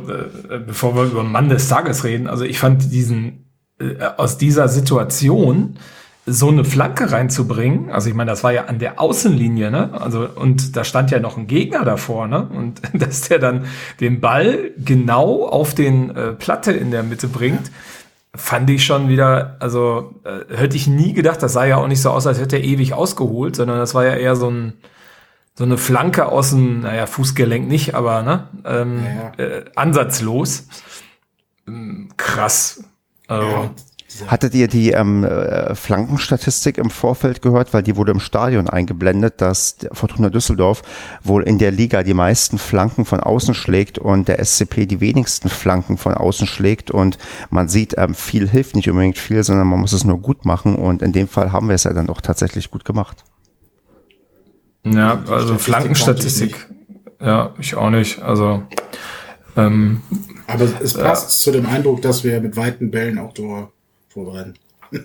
[0.50, 3.52] äh, bevor wir über Mann des Tages reden, also ich fand diesen,
[3.82, 5.78] äh, aus dieser Situation
[6.26, 9.92] so eine Flanke reinzubringen, also ich meine, das war ja an der Außenlinie, ne?
[9.94, 12.48] Also, und da stand ja noch ein Gegner davor, ne?
[12.48, 13.66] Und dass der dann
[14.00, 17.72] den Ball genau auf den äh, Platte in der Mitte bringt,
[18.36, 22.02] fand ich schon wieder, also äh, hätte ich nie gedacht, das sah ja auch nicht
[22.02, 24.74] so aus, als hätte er ewig ausgeholt, sondern das war ja eher so ein,
[25.58, 29.44] so eine Flanke aus dem, naja, Fußgelenk nicht, aber ne, ähm, ja, ja.
[29.44, 30.68] Äh, ansatzlos.
[31.68, 32.84] Ähm, krass.
[33.28, 33.72] Also, ja.
[34.28, 37.74] Hattet ihr die ähm, äh, Flankenstatistik im Vorfeld gehört?
[37.74, 40.84] Weil die wurde im Stadion eingeblendet, dass Fortuna Düsseldorf
[41.24, 45.50] wohl in der Liga die meisten Flanken von außen schlägt und der SCP die wenigsten
[45.50, 46.92] Flanken von außen schlägt.
[46.92, 47.18] Und
[47.50, 50.76] man sieht, ähm, viel hilft nicht unbedingt viel, sondern man muss es nur gut machen.
[50.76, 53.24] Und in dem Fall haben wir es ja dann doch tatsächlich gut gemacht.
[54.94, 56.68] Ja, also Flankenstatistik.
[57.20, 58.22] Ja, ich auch nicht.
[58.22, 58.64] Also.
[59.56, 60.02] Ähm,
[60.46, 63.72] Aber es passt äh, zu dem Eindruck, dass wir mit weiten Bällen auch Tor
[64.08, 64.54] vorbereiten.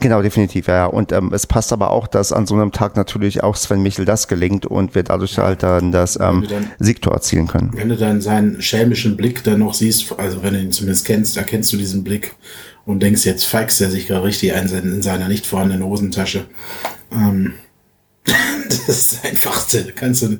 [0.00, 0.86] Genau, definitiv, ja.
[0.86, 4.04] Und ähm, es passt aber auch, dass an so einem Tag natürlich auch Sven Michel
[4.04, 7.72] das gelingt und wir dadurch halt dann das ähm, dann, Siegtor erzielen können.
[7.74, 11.36] Wenn du dann seinen schelmischen Blick dann noch siehst, also wenn du ihn zumindest kennst,
[11.36, 12.34] erkennst du diesen Blick
[12.84, 16.46] und denkst, jetzt feixt er sich gerade richtig ein in seiner nicht vorhandenen Hosentasche.
[17.12, 17.52] Ähm,
[18.68, 20.38] das ist einfach, kannst du,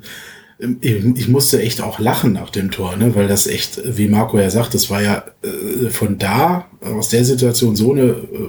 [0.81, 3.15] ich musste echt auch lachen nach dem Tor, ne?
[3.15, 7.25] weil das echt, wie Marco ja sagt, das war ja äh, von da, aus der
[7.25, 8.49] Situation so eine äh,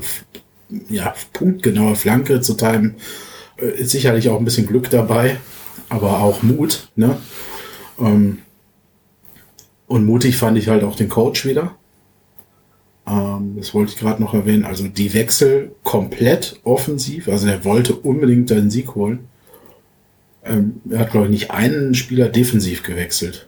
[0.89, 2.95] ja, punktgenaue Flanke zu timen,
[3.57, 5.37] äh, ist sicherlich auch ein bisschen Glück dabei,
[5.89, 6.89] aber auch Mut.
[6.95, 7.17] Ne?
[7.99, 8.39] Ähm,
[9.87, 11.76] und mutig fand ich halt auch den Coach wieder.
[13.07, 14.65] Ähm, das wollte ich gerade noch erwähnen.
[14.65, 17.27] Also die Wechsel komplett offensiv.
[17.27, 19.27] Also er wollte unbedingt den Sieg holen.
[20.43, 23.47] Ähm, er hat, glaube ich, nicht einen Spieler defensiv gewechselt.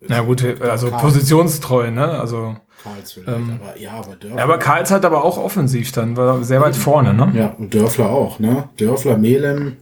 [0.00, 1.00] Na gut, also Karl.
[1.00, 2.08] positionstreu, ne?
[2.08, 2.56] Also.
[2.82, 4.42] Karls vielleicht, ähm, aber ja, aber Dörfler.
[4.42, 7.30] Aber Karls hat aber auch offensiv dann, war sehr weit vorne, ne?
[7.34, 8.70] Ja, und Dörfler auch, ne?
[8.78, 9.76] Dörfler, Melem,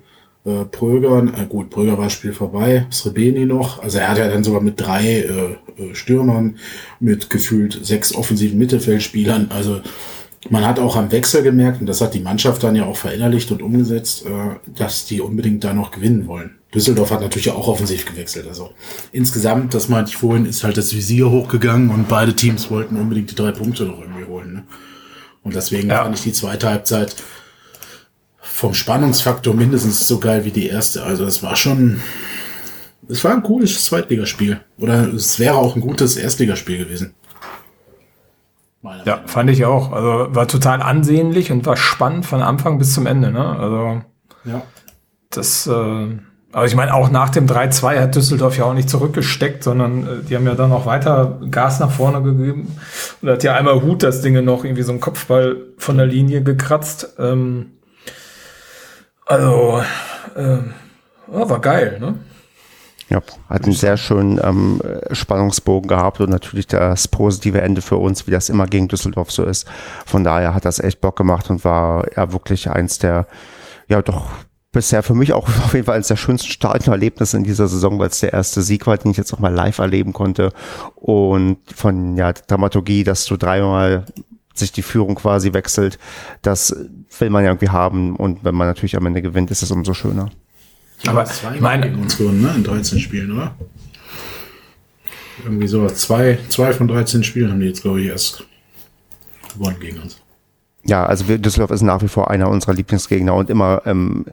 [0.48, 4.44] äh, Pröger, äh, gut, Pröger war Spiel vorbei, Srebeni noch, also er hat ja dann
[4.44, 5.26] sogar mit drei äh,
[5.82, 6.56] äh, Stürmern,
[7.00, 9.80] mit gefühlt sechs offensiven Mittelfeldspielern, also
[10.50, 13.50] man hat auch am Wechsel gemerkt, und das hat die Mannschaft dann ja auch verinnerlicht
[13.50, 14.30] und umgesetzt, äh,
[14.78, 16.58] dass die unbedingt da noch gewinnen wollen.
[16.74, 18.46] Düsseldorf hat natürlich auch offensiv gewechselt.
[18.46, 18.70] Also
[19.12, 23.30] insgesamt, das meinte ich vorhin, ist halt das Visier hochgegangen und beide Teams wollten unbedingt
[23.30, 24.52] die drei Punkte noch irgendwie holen.
[24.52, 24.64] Ne?
[25.42, 26.02] Und deswegen ja.
[26.02, 27.16] fand ich die zweite Halbzeit
[28.58, 31.04] vom Spannungsfaktor mindestens so geil wie die erste.
[31.04, 32.00] Also es war schon,
[33.08, 34.58] es war ein cooles Zweitligaspiel.
[34.78, 37.14] Oder es wäre auch ein gutes Erstligaspiel gewesen.
[39.04, 39.92] Ja, fand ich auch.
[39.92, 43.30] Also war total ansehnlich und war spannend von Anfang bis zum Ende.
[43.30, 43.46] Ne?
[43.46, 44.02] Also
[44.44, 44.62] ja.
[45.30, 46.18] das, äh,
[46.50, 50.24] aber ich meine, auch nach dem 3-2 hat Düsseldorf ja auch nicht zurückgesteckt, sondern äh,
[50.28, 52.76] die haben ja dann noch weiter Gas nach vorne gegeben.
[53.22, 56.42] Und hat ja einmal Hut das Ding noch irgendwie so ein Kopfball von der Linie
[56.42, 57.14] gekratzt.
[57.20, 57.77] Ähm,
[59.28, 59.82] also,
[60.34, 60.58] äh,
[61.26, 62.14] war geil, ne?
[63.10, 68.26] Ja, hat einen sehr schönen ähm, Spannungsbogen gehabt und natürlich das positive Ende für uns,
[68.26, 69.66] wie das immer gegen Düsseldorf so ist.
[70.04, 73.26] Von daher hat das echt Bock gemacht und war ja wirklich eins der,
[73.88, 74.26] ja doch
[74.72, 78.08] bisher für mich auch auf jeden Fall eines der schönsten Stadionerlebnisse in dieser Saison, weil
[78.08, 80.52] es der erste Sieg war, den ich jetzt auch mal live erleben konnte.
[80.94, 84.04] Und von ja, Dramaturgie, dass du dreimal
[84.58, 85.98] sich die Führung quasi wechselt,
[86.42, 86.74] das
[87.18, 88.16] will man ja irgendwie haben.
[88.16, 90.30] Und wenn man natürlich am Ende gewinnt, ist es umso schöner.
[91.06, 92.52] Aber zwei meine, gegen uns gewonnen, ne?
[92.54, 93.54] In 13 Spielen, oder?
[95.44, 95.96] Irgendwie sowas.
[95.96, 98.44] Zwei, zwei von 13 Spielen haben die jetzt, glaube ich, erst
[99.52, 100.20] gewonnen gegen uns.
[100.84, 104.24] Ja, also Düsseldorf ist nach wie vor einer unserer Lieblingsgegner und immer ähm,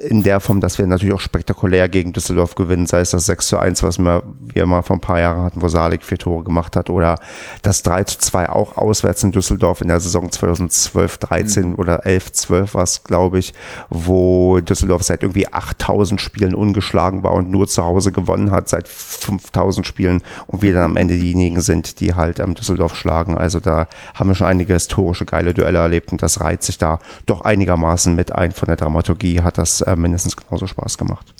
[0.00, 3.46] in der Form, dass wir natürlich auch spektakulär gegen Düsseldorf gewinnen, sei es das 6
[3.46, 6.42] zu 1, was wir, wir mal vor ein paar Jahren hatten, wo Salik vier Tore
[6.42, 7.18] gemacht hat, oder
[7.62, 11.74] das 3 zu 2 auch auswärts in Düsseldorf in der Saison 2012, 13 mhm.
[11.76, 13.54] oder 11, 12 war es, glaube ich,
[13.88, 18.88] wo Düsseldorf seit irgendwie 8000 Spielen ungeschlagen war und nur zu Hause gewonnen hat, seit
[18.88, 23.38] 5000 Spielen und wir dann am Ende diejenigen sind, die halt ähm, Düsseldorf schlagen.
[23.38, 26.78] Also da haben wir schon einige historische geile Duelle Duelle erlebt und das reiht sich
[26.78, 28.52] da doch einigermaßen mit ein.
[28.52, 31.34] Von der Dramaturgie hat das äh, mindestens genauso Spaß gemacht.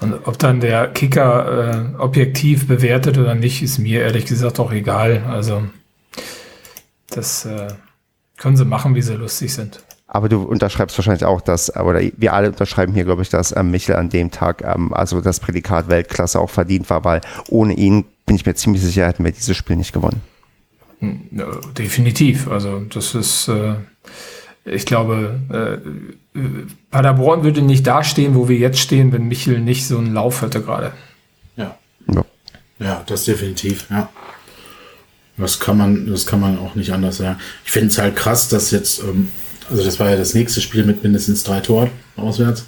[0.00, 4.72] Und ob dann der Kicker äh, objektiv bewertet oder nicht, ist mir ehrlich gesagt auch
[4.72, 5.24] egal.
[5.28, 5.62] Also
[7.10, 7.68] das äh,
[8.36, 9.84] können sie machen, wie sie lustig sind.
[10.08, 13.70] Aber du unterschreibst wahrscheinlich auch, dass, oder wir alle unterschreiben hier, glaube ich, dass ähm,
[13.70, 18.04] Michel an dem Tag, ähm, also das Prädikat Weltklasse auch verdient war, weil ohne ihn
[18.26, 20.20] bin ich mir ziemlich sicher, hätten wir dieses Spiel nicht gewonnen.
[21.00, 21.46] Ja,
[21.76, 22.48] definitiv.
[22.48, 23.74] Also das ist, äh,
[24.64, 25.40] ich glaube,
[26.34, 26.38] äh,
[26.90, 30.60] Paderborn würde nicht dastehen, wo wir jetzt stehen, wenn Michel nicht so einen Lauf hätte
[30.60, 30.92] gerade.
[31.56, 31.78] Ja.
[32.12, 32.24] ja.
[32.78, 34.08] Ja, das definitiv, ja.
[35.36, 37.38] Das kann man, das kann man auch nicht anders sagen.
[37.64, 39.28] Ich finde es halt krass, dass jetzt ähm,
[39.70, 42.64] also das war ja das nächste Spiel mit mindestens drei Toren auswärts.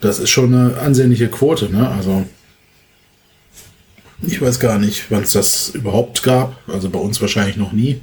[0.00, 1.88] Das ist schon eine ansehnliche Quote, ne?
[1.88, 2.24] Also
[4.22, 6.56] ich weiß gar nicht, wann es das überhaupt gab.
[6.68, 8.00] Also bei uns wahrscheinlich noch nie.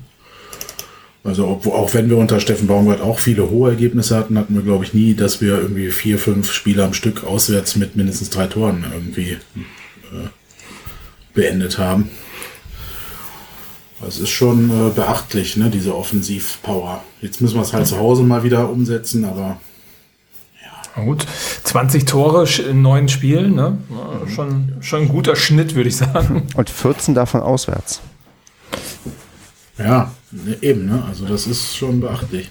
[1.23, 4.61] Also ob, auch wenn wir unter Steffen Baumgart auch viele hohe Ergebnisse hatten, hatten wir
[4.61, 8.47] glaube ich nie, dass wir irgendwie vier, fünf Spiele am Stück auswärts mit mindestens drei
[8.47, 10.29] Toren irgendwie äh,
[11.33, 12.09] beendet haben.
[13.99, 17.03] Das ist schon äh, beachtlich, ne, diese Offensivpower.
[17.21, 19.59] Jetzt müssen wir es halt zu Hause mal wieder umsetzen, aber.
[21.05, 21.25] Gut,
[21.63, 23.77] 20 Tore in neun Spielen, ne?
[24.33, 26.47] schon, schon ein guter Schnitt, würde ich sagen.
[26.55, 28.01] Und 14 davon auswärts.
[29.77, 30.11] Ja,
[30.61, 31.03] eben, ne?
[31.07, 32.49] Also das ist schon beachtlich.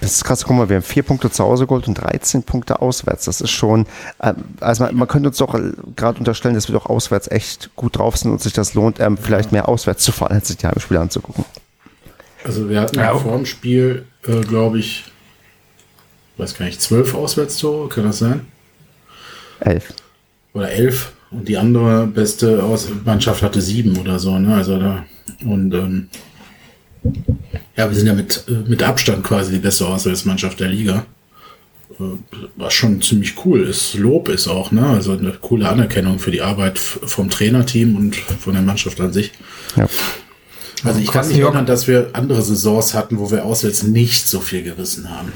[0.00, 2.82] Das ist krass, guck mal, wir haben vier Punkte zu Hause geholt und 13 Punkte
[2.82, 3.24] auswärts.
[3.24, 3.86] Das ist schon,
[4.18, 5.58] äh, also man, man könnte uns doch
[5.96, 9.16] gerade unterstellen, dass wir doch auswärts echt gut drauf sind und sich das lohnt, ähm,
[9.16, 11.46] vielleicht mehr auswärts zu fahren, als sich die Heimspiele anzugucken.
[12.44, 15.04] Also wir hatten ja vor dem Spiel, äh, glaube ich,
[16.36, 18.42] weiß gar nicht, zwölf Auswärtstore, kann das sein?
[19.60, 19.94] Elf.
[20.52, 21.12] Oder elf.
[21.30, 22.62] Und die andere beste
[23.04, 24.54] Mannschaft hatte sieben oder so, ne?
[24.54, 25.04] Also da,
[25.44, 26.08] und ähm,
[27.76, 31.06] ja, wir sind ja mit, äh, mit Abstand quasi die beste Auswärtsmannschaft der Liga.
[31.98, 32.04] Äh,
[32.56, 33.94] was schon ziemlich cool ist.
[33.94, 34.86] Lob ist auch, ne?
[34.86, 39.32] Also eine coole Anerkennung für die Arbeit vom Trainerteam und von der Mannschaft an sich.
[39.76, 39.88] Ja.
[40.84, 44.40] Also ich kann mich erinnern, dass wir andere Saisons hatten, wo wir auswärts nicht so
[44.40, 45.32] viel gerissen haben.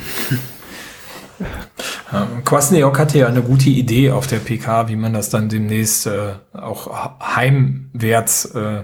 [2.45, 6.35] Kwasniok hatte ja eine gute Idee auf der PK, wie man das dann demnächst äh,
[6.53, 8.83] auch heimwärts äh,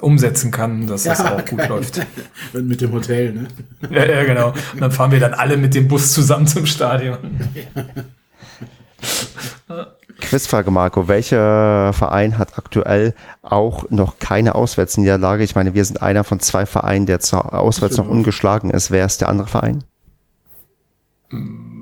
[0.00, 2.06] umsetzen kann, dass ja, das auch gut läuft.
[2.52, 3.48] Und mit dem Hotel, ne?
[3.90, 4.52] Ja, ja, genau.
[4.72, 7.18] Und dann fahren wir dann alle mit dem Bus zusammen zum Stadion.
[10.20, 11.08] Quizfrage, Marco.
[11.08, 15.44] Welcher Verein hat aktuell auch noch keine Auswärtsniederlage?
[15.44, 18.90] Ich meine, wir sind einer von zwei Vereinen, der auswärts noch ungeschlagen ist.
[18.90, 19.84] Wer ist der andere Verein?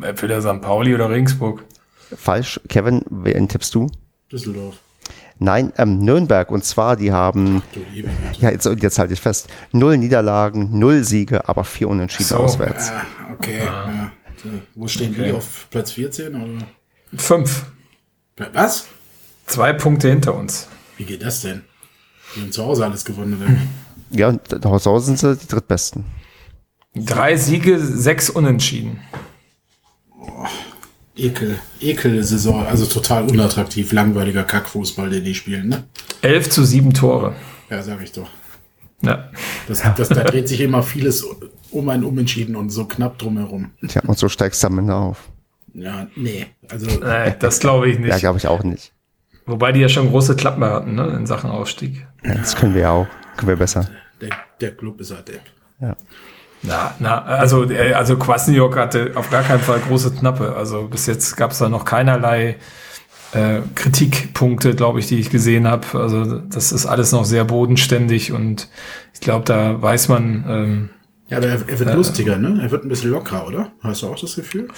[0.05, 0.61] Entweder St.
[0.61, 1.65] Pauli oder Regensburg.
[2.17, 2.61] Falsch.
[2.69, 3.91] Kevin, wen tippst du?
[4.31, 4.77] Düsseldorf.
[5.39, 6.51] Nein, ähm, Nürnberg.
[6.51, 7.63] Und zwar, die haben,
[8.39, 12.91] ja, jetzt, jetzt halte ich fest, null Niederlagen, null Siege, aber vier Unentschieden so, auswärts.
[12.91, 13.03] Ah,
[13.33, 13.61] okay.
[13.63, 14.13] Ah.
[14.45, 14.51] Ja.
[14.75, 15.25] Wo stehen okay.
[15.25, 15.33] die?
[15.33, 16.35] Auf Platz 14?
[16.35, 16.67] Oder?
[17.17, 17.67] Fünf.
[18.53, 18.87] Was?
[19.47, 20.69] Zwei Punkte hinter uns.
[20.97, 21.63] Wie geht das denn?
[22.35, 23.69] Die haben zu Hause alles gewonnen.
[24.11, 26.05] Ja, und zu Hause sind sie die drittbesten.
[26.95, 29.01] Drei Siege, sechs Unentschieden.
[31.17, 35.85] Ekel, Ekel-Saison, also total unattraktiv, langweiliger Kackfußball, den die spielen, ne?
[36.23, 37.35] 11 zu 7 Tore.
[37.71, 38.29] Ja, sag ich doch.
[39.03, 39.31] Ja.
[39.69, 41.25] Das, das, da dreht sich immer vieles
[41.71, 43.71] um ein Unentschieden und so knapp drumherum.
[43.87, 45.29] Tja, und so steigst du am Ende auf.
[45.75, 46.47] Ja, nee.
[46.69, 48.11] Also, nee, das glaube ich nicht.
[48.11, 48.93] Ja, glaube ich auch nicht.
[49.47, 52.07] Wobei die ja schon große Klappen hatten, ne, in Sachen Aufstieg.
[52.25, 53.07] Ja, das können wir ja auch.
[53.37, 53.89] Können wir besser.
[54.21, 55.43] Der, der Club ist halt Depp.
[55.81, 55.97] Ja.
[56.67, 60.57] Na, na, also, äh, also Kwasniok hatte auf gar keinen Fall große Knappe.
[60.57, 62.57] Also bis jetzt gab es da noch keinerlei
[63.33, 65.87] äh, Kritikpunkte, glaube ich, die ich gesehen habe.
[65.99, 68.69] Also das ist alles noch sehr bodenständig und
[69.13, 70.45] ich glaube, da weiß man.
[70.49, 70.91] Ähm,
[71.29, 72.61] ja, aber er, er wird äh, lustiger, ne?
[72.63, 73.73] Er wird ein bisschen lockerer, oder?
[73.81, 74.69] Hast du auch das Gefühl?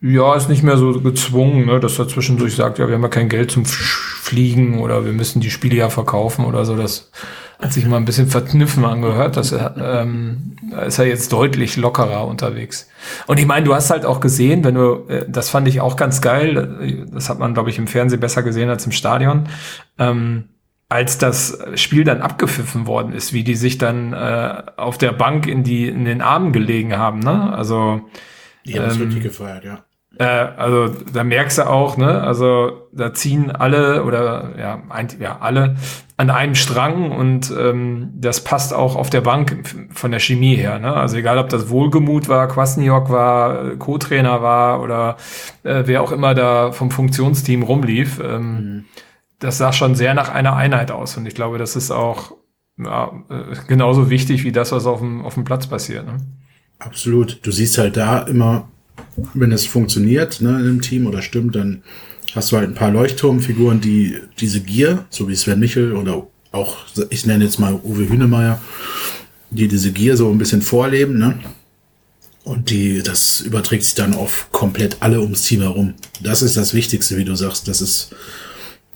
[0.00, 3.08] Ja, ist nicht mehr so gezwungen, ne, dass er zwischendurch sagt, ja, wir haben ja
[3.08, 6.76] kein Geld zum Fliegen oder wir müssen die Spiele ja verkaufen oder so.
[6.76, 7.10] Das
[7.58, 9.36] hat sich mal ein bisschen verkniffen angehört.
[9.38, 12.88] Dass er, ähm, da ist er jetzt deutlich lockerer unterwegs.
[13.26, 15.96] Und ich meine, du hast halt auch gesehen, wenn du, äh, das fand ich auch
[15.96, 19.48] ganz geil, das hat man, glaube ich, im Fernsehen besser gesehen als im Stadion,
[19.98, 20.50] ähm,
[20.90, 25.46] als das Spiel dann abgepfiffen worden ist, wie die sich dann äh, auf der Bank
[25.46, 27.52] in die in den Armen gelegen haben, ne?
[27.52, 28.02] Also
[28.66, 29.85] die haben ähm, wirklich gefeiert, ja.
[30.18, 35.38] Äh, also da merkst du auch, ne, also da ziehen alle oder ja, ein, ja
[35.40, 35.76] alle
[36.16, 40.78] an einem Strang und ähm, das passt auch auf der Bank von der Chemie her.
[40.78, 40.94] Ne?
[40.94, 45.16] Also egal, ob das Wohlgemut war, Kwasniok war, Co-Trainer war oder
[45.62, 48.84] äh, wer auch immer da vom Funktionsteam rumlief, ähm, mhm.
[49.40, 52.32] das sah schon sehr nach einer Einheit aus und ich glaube, das ist auch
[52.78, 56.06] ja, äh, genauso wichtig wie das, was auf dem, auf dem Platz passiert.
[56.06, 56.16] Ne?
[56.78, 57.44] Absolut.
[57.44, 58.68] Du siehst halt da immer
[59.34, 61.82] wenn es funktioniert ne, einem Team oder stimmt, dann
[62.34, 66.76] hast du halt ein paar Leuchtturmfiguren, die diese Gier, so wie Sven Michel oder auch,
[67.10, 68.60] ich nenne jetzt mal Uwe Hünemeyer,
[69.50, 71.38] die diese Gier so ein bisschen vorleben, ne?
[72.44, 75.94] Und die, das überträgt sich dann auf komplett alle ums Team herum.
[76.22, 77.66] Das ist das Wichtigste, wie du sagst.
[77.66, 78.14] Das ist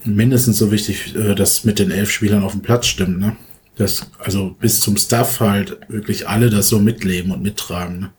[0.05, 3.36] mindestens so wichtig, äh, dass mit den elf Spielern auf dem Platz stimmt, ne?
[3.74, 8.11] Dass, also bis zum Staff halt wirklich alle das so mitleben und mittragen, ne?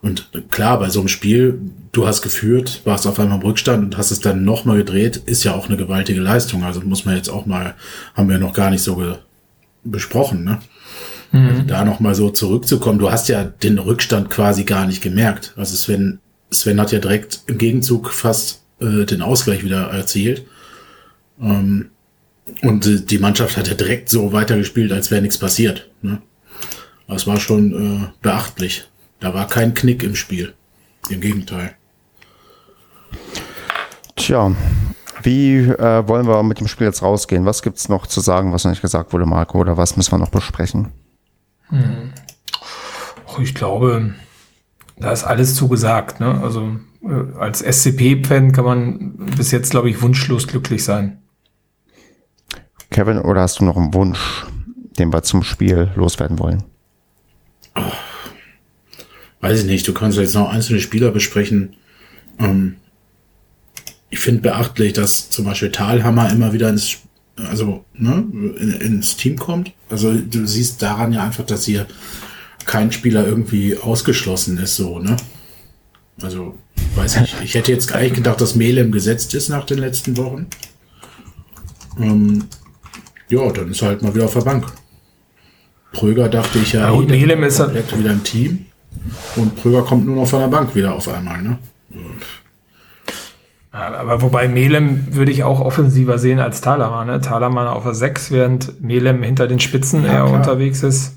[0.00, 1.60] Und klar, bei so einem Spiel,
[1.92, 5.44] du hast geführt, warst auf einmal im Rückstand und hast es dann nochmal gedreht, ist
[5.44, 6.62] ja auch eine gewaltige Leistung.
[6.62, 7.74] Also muss man jetzt auch mal,
[8.14, 9.16] haben wir noch gar nicht so
[9.84, 10.60] besprochen, ne?
[11.32, 11.48] Mhm.
[11.48, 12.98] Also da nochmal so zurückzukommen.
[12.98, 15.52] Du hast ja den Rückstand quasi gar nicht gemerkt.
[15.56, 16.20] Also Sven,
[16.50, 20.44] Sven hat ja direkt im Gegenzug fast äh, den Ausgleich wieder erzielt.
[21.40, 21.90] Ähm,
[22.62, 25.88] und äh, die Mannschaft hat ja direkt so weitergespielt, als wäre nichts passiert.
[26.02, 26.22] Ne?
[27.06, 28.86] Das war schon äh, beachtlich.
[29.20, 30.54] Da war kein Knick im Spiel.
[31.10, 31.74] Im Gegenteil.
[34.16, 34.52] Tja,
[35.22, 37.46] wie äh, wollen wir mit dem Spiel jetzt rausgehen?
[37.46, 39.58] Was gibt es noch zu sagen, was noch nicht gesagt wurde, Marco?
[39.58, 40.88] Oder was müssen wir noch besprechen?
[41.68, 42.12] Hm.
[43.40, 44.14] Ich glaube,
[44.96, 46.20] da ist alles zugesagt.
[46.20, 46.40] Ne?
[46.42, 51.22] Also äh, als SCP-Fan kann man bis jetzt, glaube ich, wunschlos glücklich sein.
[52.90, 54.46] Kevin, oder hast du noch einen Wunsch,
[54.98, 56.64] den wir zum Spiel loswerden wollen?
[57.76, 57.82] Oh
[59.40, 61.76] weiß ich nicht, du kannst jetzt noch einzelne Spieler besprechen.
[62.38, 62.76] Ähm,
[64.10, 66.98] ich finde beachtlich, dass zum Beispiel Talhammer immer wieder ins,
[67.36, 69.72] also, ne, in, ins Team kommt.
[69.90, 71.86] Also du siehst daran ja einfach, dass hier
[72.64, 75.16] kein Spieler irgendwie ausgeschlossen ist, so, ne?
[76.20, 76.58] Also,
[76.96, 80.16] weiß ich, ich hätte jetzt gar nicht gedacht, dass Melem gesetzt ist nach den letzten
[80.16, 80.46] Wochen.
[81.98, 82.44] Ähm,
[83.28, 84.66] ja, dann ist er halt mal wieder auf der Bank.
[85.92, 88.66] Pröger dachte ich ja, ja gut, Melem ist komplett wieder ein Team.
[89.36, 91.58] Und Pröger kommt nur noch von der Bank wieder auf einmal, ne?
[93.70, 97.06] Aber wobei Melem würde ich auch offensiver sehen als Talaman.
[97.06, 97.20] Ne?
[97.20, 100.32] Talaman auf der 6, während Melem hinter den Spitzen ja, eher klar.
[100.32, 101.16] unterwegs ist.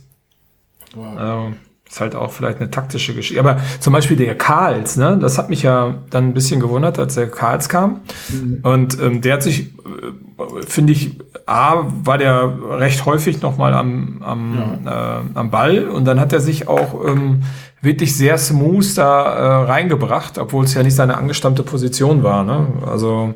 [0.93, 1.17] Wow.
[1.17, 1.53] Also,
[1.89, 3.39] ist halt auch vielleicht eine taktische Geschichte.
[3.39, 5.17] Aber zum Beispiel der Karls, ne?
[5.19, 8.01] das hat mich ja dann ein bisschen gewundert, als der Karls kam.
[8.29, 8.59] Mhm.
[8.63, 14.21] Und ähm, der hat sich, äh, finde ich, A, war der recht häufig nochmal am,
[14.21, 15.19] am, ja.
[15.19, 17.43] äh, am Ball und dann hat er sich auch ähm,
[17.81, 22.43] wirklich sehr smooth da äh, reingebracht, obwohl es ja nicht seine angestammte Position war.
[22.43, 22.67] Ne?
[22.85, 23.33] Also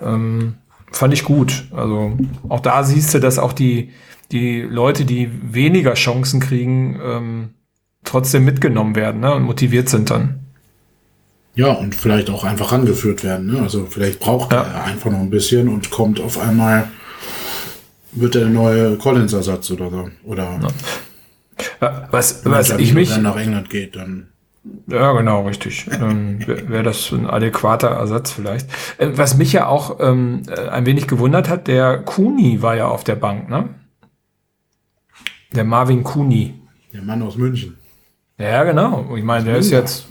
[0.00, 0.54] ähm,
[0.92, 1.64] fand ich gut.
[1.74, 2.16] Also
[2.48, 3.90] auch da siehst du, dass auch die,
[4.32, 7.50] die Leute, die weniger Chancen kriegen, ähm,
[8.04, 9.34] trotzdem mitgenommen werden ne?
[9.34, 10.40] und motiviert sind dann.
[11.56, 13.46] Ja, und vielleicht auch einfach angeführt werden.
[13.46, 13.62] Ne?
[13.62, 14.62] Also vielleicht braucht ja.
[14.62, 16.88] er einfach noch ein bisschen und kommt auf einmal,
[18.12, 20.08] wird der neue Collins-Ersatz oder so.
[20.24, 20.68] Oder ja.
[21.80, 23.14] Was, was ich mich.
[23.14, 24.28] Wenn nach England geht, dann.
[24.86, 25.86] Ja, genau, richtig.
[25.90, 28.68] Dann wäre das ein adäquater Ersatz vielleicht.
[28.98, 32.88] Äh, was mich ja auch ähm, äh, ein wenig gewundert hat, der Kuni war ja
[32.88, 33.68] auf der Bank, ne?
[35.52, 36.54] Der Marvin Kuni.
[36.92, 37.76] Der Mann aus München.
[38.38, 39.14] Ja, genau.
[39.16, 40.06] Ich meine, der ist jetzt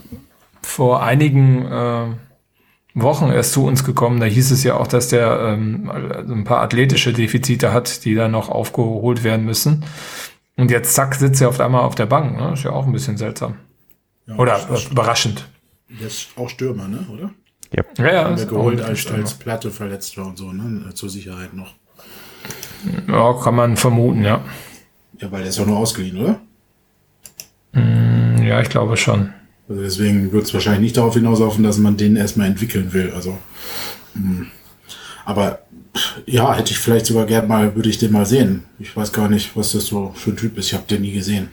[0.62, 2.06] vor einigen äh,
[2.94, 4.20] Wochen erst zu uns gekommen.
[4.20, 8.30] Da hieß es ja auch, dass der ähm, ein paar athletische Defizite hat, die dann
[8.30, 9.84] noch aufgeholt werden müssen.
[10.56, 12.36] Und jetzt zack, sitzt er auf einmal auf der Bank.
[12.36, 12.52] Ne?
[12.52, 13.56] Ist ja auch ein bisschen seltsam.
[14.26, 15.48] Ja, Oder überraschend.
[15.88, 17.06] Der ist auch Stürmer, ne?
[17.12, 17.30] oder?
[17.72, 18.12] Ja, ja.
[18.12, 20.92] ja Haben wir geholt, als, als Platte verletzt war und so, ne?
[20.94, 21.74] Zur Sicherheit noch.
[23.08, 24.42] Ja, kann man vermuten, ja.
[25.18, 26.40] Ja, weil der ist ja nur ausgeliehen, oder?
[27.72, 29.32] Mm, ja, ich glaube schon.
[29.68, 33.12] Also deswegen wird es wahrscheinlich nicht darauf hinauslaufen, dass man den erstmal entwickeln will.
[33.12, 33.38] Also,
[34.14, 34.46] mh.
[35.24, 35.60] aber
[36.26, 38.64] ja, hätte ich vielleicht sogar gern mal, würde ich den mal sehen.
[38.78, 40.66] Ich weiß gar nicht, was das so für ein Typ ist.
[40.66, 41.50] Ich habe den nie gesehen.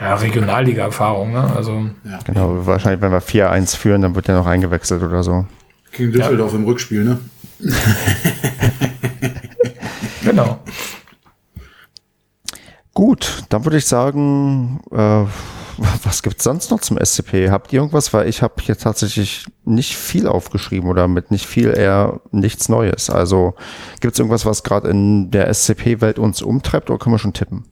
[0.00, 1.52] Ja, Regionalliga-Erfahrung, ne?
[1.56, 1.90] Also.
[2.04, 2.20] Ja.
[2.24, 5.46] Genau, wahrscheinlich, wenn wir 4-1 führen, dann wird der noch eingewechselt oder so.
[5.92, 6.58] Gegen Düsseldorf ja.
[6.58, 7.18] im Rückspiel, ne?
[10.22, 10.60] genau.
[12.94, 15.24] Gut, dann würde ich sagen, äh,
[15.78, 17.50] was gibt's sonst noch zum SCP?
[17.50, 18.12] Habt ihr irgendwas?
[18.12, 23.10] Weil ich habe hier tatsächlich nicht viel aufgeschrieben oder mit nicht viel eher nichts Neues.
[23.10, 23.54] Also
[24.00, 27.64] gibt's irgendwas, was gerade in der SCP-Welt uns umtreibt oder können wir schon tippen?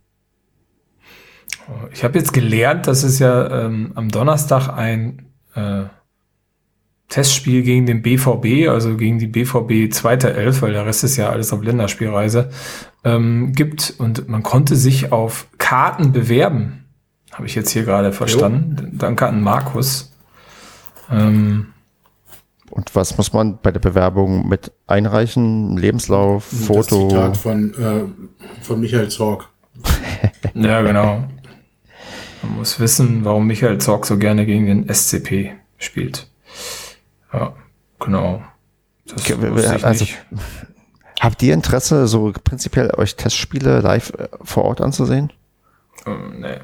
[1.93, 5.85] Ich habe jetzt gelernt, dass es ja ähm, am Donnerstag ein äh,
[7.09, 11.31] Testspiel gegen den BVB, also gegen die BVB zweite Elf, weil der Rest ist ja
[11.31, 12.51] alles auf Länderspielreise,
[13.05, 16.86] ähm, gibt und man konnte sich auf Karten bewerben
[17.37, 18.91] habe ich jetzt hier gerade verstanden.
[18.93, 18.99] Jo.
[18.99, 20.11] Danke an Markus.
[21.11, 21.75] Ähm,
[22.71, 25.77] und was muss man bei der Bewerbung mit einreichen?
[25.77, 27.09] Lebenslauf, Foto?
[27.09, 29.51] Das Zitat von, äh, von Michael Zorg.
[30.55, 31.29] ja, genau.
[32.43, 36.29] Man muss wissen, warum Michael Zorg so gerne gegen den SCP spielt.
[37.35, 37.53] Ja,
[38.01, 38.43] genau.
[39.07, 39.37] Das okay,
[39.83, 40.25] also, nicht.
[41.21, 45.33] Habt ihr Interesse, so prinzipiell euch Testspiele live äh, vor Ort anzusehen?
[46.07, 46.57] Ähm, nee.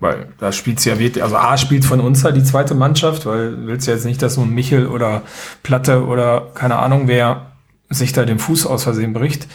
[0.00, 3.66] Weil da spielt ja wirklich, also A spielt von uns halt die zweite Mannschaft, weil
[3.66, 5.22] willst ja jetzt nicht, dass so ein Michel oder
[5.62, 7.52] Platte oder keine Ahnung wer
[7.90, 9.46] sich da den Fuß aus Versehen bricht.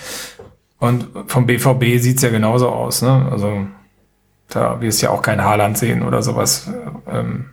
[0.77, 3.27] Und vom BVB sieht's ja genauso aus, ne?
[3.31, 3.65] Also
[4.49, 6.69] da wirst ja auch kein Haaland sehen oder sowas.
[7.09, 7.45] Ähm,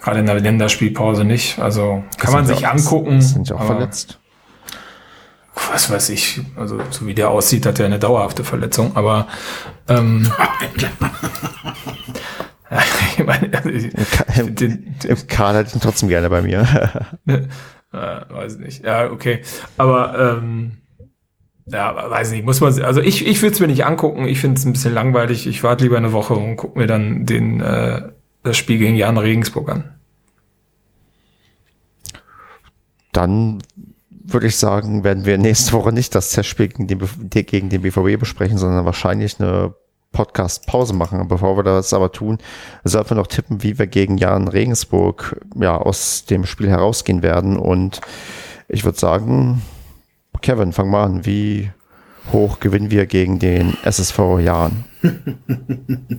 [0.00, 1.58] gerade in der Länderspielpause nicht.
[1.58, 3.22] Also kann man sich auch, angucken.
[3.22, 4.18] Sind ja auch verletzt.
[5.56, 9.26] Was weiß ich, also so wie der aussieht, hat er eine dauerhafte Verletzung, aber
[9.88, 10.30] ähm,
[13.16, 13.90] ich meine, also ich,
[14.38, 16.66] Im, den, Im Karl hätte ich ihn trotzdem gerne bei mir.
[17.26, 17.40] äh,
[17.92, 18.84] weiß nicht.
[18.84, 19.42] Ja, okay.
[19.78, 20.78] Aber ähm,
[21.66, 24.58] ja, weiß nicht, muss man, also ich, ich würde es mir nicht angucken, ich finde
[24.58, 28.02] es ein bisschen langweilig, ich warte lieber eine Woche und gucke mir dann den, äh,
[28.42, 29.92] das Spiel gegen Jan Regensburg an.
[33.12, 33.62] Dann
[34.28, 37.00] würde ich sagen, werden wir nächste Woche nicht das Testspiel gegen den,
[37.30, 39.74] gegen den BVB besprechen, sondern wahrscheinlich eine
[40.12, 41.28] Podcast-Pause machen.
[41.28, 42.38] Bevor wir das aber tun,
[42.84, 47.56] sollten wir noch tippen, wie wir gegen Jan Regensburg ja, aus dem Spiel herausgehen werden.
[47.56, 48.00] Und
[48.68, 49.62] ich würde sagen,
[50.40, 51.26] Kevin, fang mal an.
[51.26, 51.70] Wie
[52.32, 54.84] hoch gewinnen wir gegen den SSV Jahren?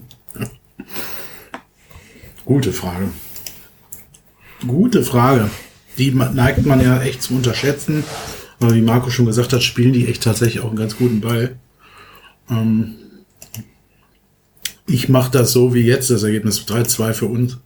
[2.46, 3.10] Gute Frage.
[4.66, 5.50] Gute Frage.
[5.98, 8.04] Die neigt man ja echt zu unterschätzen.
[8.60, 11.56] Aber wie Marco schon gesagt hat, spielen die echt tatsächlich auch einen ganz guten Ball.
[12.50, 12.96] Ähm
[14.88, 17.58] ich mache das so wie jetzt, das Ergebnis 3-2 für uns.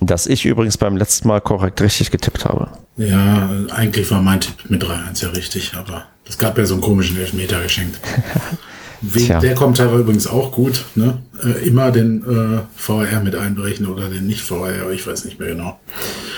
[0.00, 2.70] Das ich übrigens beim letzten Mal korrekt richtig getippt habe.
[2.96, 6.82] Ja, eigentlich war mein Tipp mit 3-1 ja richtig, aber es gab ja so einen
[6.82, 7.98] komischen Elfmeter geschenkt.
[9.00, 11.22] der kommt aber übrigens auch gut, ne?
[11.42, 15.48] Äh, immer den äh, VR mit einberechnen oder den nicht VR, ich weiß nicht mehr
[15.48, 15.78] genau.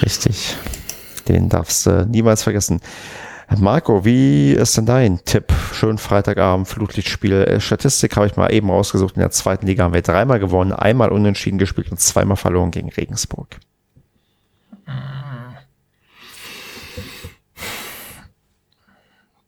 [0.02, 0.56] Richtig.
[1.28, 2.80] Den darfst du niemals vergessen.
[3.58, 5.52] Marco, wie ist denn dein Tipp?
[5.72, 7.42] Schön Freitagabend, Flutlichtspiel.
[7.42, 9.16] Äh, Statistik habe ich mal eben rausgesucht.
[9.16, 12.90] In der zweiten Liga haben wir dreimal gewonnen, einmal unentschieden gespielt und zweimal verloren gegen
[12.90, 13.58] Regensburg.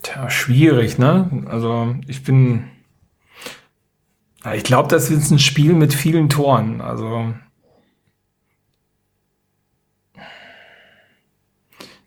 [0.03, 1.45] Tja, schwierig, ne?
[1.47, 2.65] Also ich bin,
[4.55, 6.80] ich glaube, das ist ein Spiel mit vielen Toren.
[6.80, 7.32] Also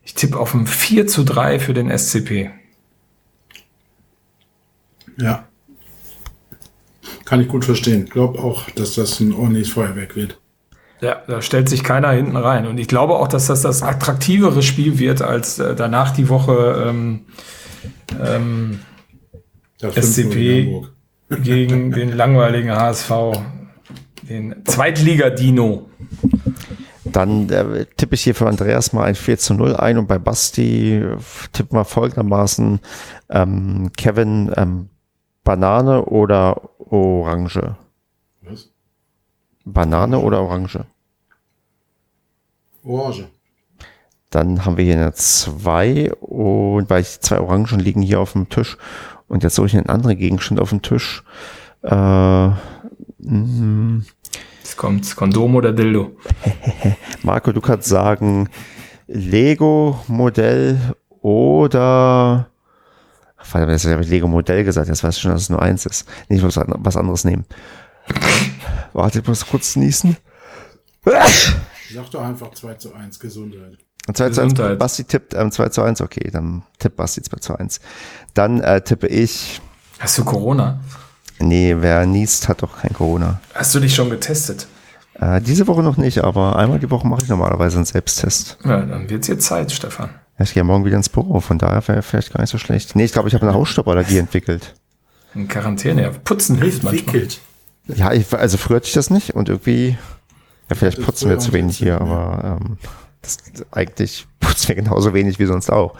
[0.02, 2.50] ich tippe auf ein 4 zu 3 für den SCP.
[5.18, 5.48] Ja.
[7.24, 8.04] Kann ich gut verstehen.
[8.04, 10.38] Ich glaube auch, dass das ein ordentliches Feuerwerk wird.
[11.00, 12.66] Ja, da stellt sich keiner hinten rein.
[12.66, 16.84] Und ich glaube auch, dass das das attraktivere Spiel wird als äh, danach die Woche
[16.88, 17.26] ähm,
[18.22, 18.80] ähm,
[19.80, 20.86] SCP
[21.28, 23.10] gegen den langweiligen HSV,
[24.22, 25.88] den Zweitliga-Dino.
[27.04, 30.18] Dann äh, tippe ich hier für Andreas mal ein 4 zu 0 ein und bei
[30.18, 31.02] Basti
[31.52, 32.80] tippen wir folgendermaßen
[33.30, 34.88] ähm, Kevin ähm,
[35.44, 37.76] Banane oder Orange?
[38.42, 38.70] Was?
[39.64, 40.84] Banane oder Orange?
[42.84, 43.28] Orange.
[44.30, 48.48] Dann haben wir hier eine 2 und weil ich zwei Orangen liegen hier auf dem
[48.48, 48.76] Tisch
[49.28, 51.22] und jetzt suche ich einen anderen Gegenstand auf dem Tisch.
[51.82, 52.48] Äh,
[53.18, 54.04] mm.
[54.62, 56.16] Jetzt kommt's, Kondom oder Dildo?
[57.22, 58.48] Marco, du kannst sagen
[59.06, 62.50] Lego-Modell oder
[63.52, 66.08] Warte, jetzt habe ich Lego-Modell gesagt, jetzt weiß ich schon, dass es nur eins ist.
[66.28, 67.44] Nee, ich muss was anderes nehmen.
[68.92, 70.16] Warte, ich muss kurz niesen.
[71.04, 73.78] Sag doch einfach 2 zu 1, Gesundheit.
[74.14, 77.58] 2 zu 1, Basti tippt ähm, 2 zu 1, okay, dann tippt Basti 2 zu
[77.58, 77.80] 1.
[78.34, 79.60] Dann äh, tippe ich.
[79.98, 80.78] Hast du Corona?
[81.38, 83.40] Nee, wer niest, hat doch kein Corona.
[83.54, 84.66] Hast du dich schon getestet?
[85.14, 88.58] Äh, diese Woche noch nicht, aber einmal die Woche mache ich normalerweise einen Selbsttest.
[88.64, 90.10] Ja, dann wird's jetzt Zeit, Stefan.
[90.38, 92.94] Ja, ich gehe morgen wieder ins Büro, von daher wäre vielleicht gar nicht so schlecht.
[92.94, 94.74] Nee, ich glaube, ich habe eine Hausstauballergie entwickelt.
[95.34, 96.10] In Quarantäne, ja.
[96.24, 97.40] Putzen hilft entwickelt.
[97.86, 98.14] manchmal.
[98.14, 99.96] Ja, ich, also früher hatte ich das nicht und irgendwie,
[100.68, 102.78] ja, vielleicht putzen wir zu wenig hier, aber ähm,
[103.26, 105.94] das, eigentlich putzen wir genauso wenig wie sonst auch.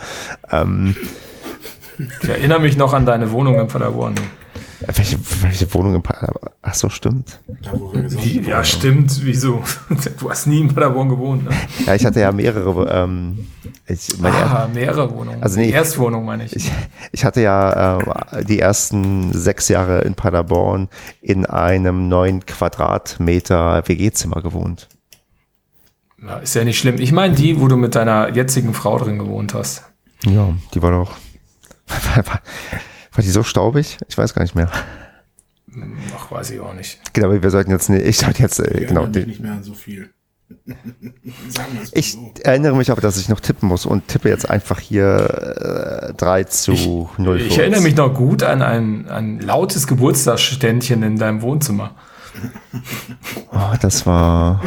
[0.51, 0.97] Ähm,
[2.23, 4.15] ich erinnere mich noch an deine Wohnung in Paderborn.
[4.81, 6.53] Welche, welche Wohnung in Paderborn?
[6.61, 7.41] Ach so, stimmt.
[7.93, 9.25] Wie, ja, stimmt.
[9.25, 9.63] Wieso?
[10.21, 11.45] Du hast nie in Paderborn gewohnt.
[11.45, 11.51] Ne?
[11.87, 12.89] Ja, ich hatte ja mehrere.
[12.91, 13.47] Ähm,
[13.87, 15.43] ich, ah, mehrere Wohnungen.
[15.43, 16.55] Also nee, Erstwohnung meine ich.
[16.55, 16.71] ich.
[17.13, 20.89] Ich hatte ja äh, die ersten sechs Jahre in Paderborn
[21.23, 24.89] in einem neun Quadratmeter WG-Zimmer gewohnt.
[26.27, 26.97] Ja, ist ja nicht schlimm.
[26.99, 29.85] Ich meine die, wo du mit deiner jetzigen Frau drin gewohnt hast.
[30.25, 31.13] Ja, die war doch.
[32.17, 33.97] War, war die so staubig?
[34.09, 34.71] Ich weiß gar nicht mehr.
[36.17, 37.01] Ach, weiß ich auch nicht.
[37.13, 39.41] Genau, wir sollten jetzt nicht, ich sollte jetzt, äh, Ich genau, erinnere mich die, nicht
[39.41, 40.11] mehr an so viel.
[41.93, 42.33] Ich so.
[42.43, 46.45] erinnere mich aber, dass ich noch tippen muss und tippe jetzt einfach hier äh, 3
[46.45, 51.95] zu 0 Ich erinnere mich noch gut an ein, ein lautes Geburtstagsständchen in deinem Wohnzimmer.
[53.53, 54.63] Oh, das war.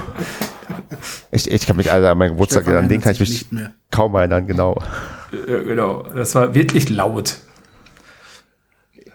[1.31, 3.45] Ich, ich kann mich also an meinen Geburtstag erinnern, den kann ich mich
[3.91, 4.81] kaum erinnern, genau.
[5.31, 7.37] Äh, genau, das war wirklich laut.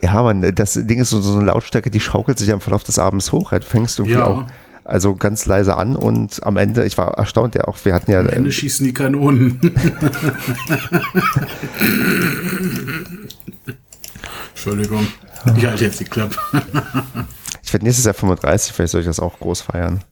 [0.03, 2.99] Ja, man, das Ding ist so, so eine Lautstärke, die schaukelt sich am Verlauf des
[2.99, 3.51] Abends hoch.
[3.51, 4.27] Du fängst irgendwie Ja.
[4.27, 4.45] auch
[4.85, 8.21] also ganz leise an und am Ende, ich war erstaunt, ja auch, wir hatten ja,
[8.21, 9.59] Am Ende schießen die Kanonen.
[14.51, 15.07] Entschuldigung.
[15.57, 16.37] Ich halte jetzt die Klappe.
[17.63, 20.03] ich werde nächstes Jahr 35, vielleicht soll ich das auch groß feiern.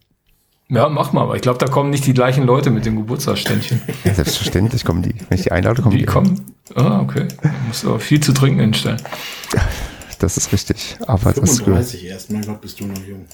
[0.74, 3.82] Ja, mach mal, aber ich glaube, da kommen nicht die gleichen Leute mit dem Geburtstagsständchen.
[4.04, 5.98] Ja, selbstverständlich kommen die, wenn ich die einlade, kommen die.
[5.98, 6.40] Die kommen.
[6.74, 7.28] Ah, okay.
[7.82, 8.96] Du aber viel zu trinken hinstellen.
[10.18, 10.96] Das ist richtig.
[11.06, 13.26] Aber das, 35 erst, mein Gott, bist du noch jung.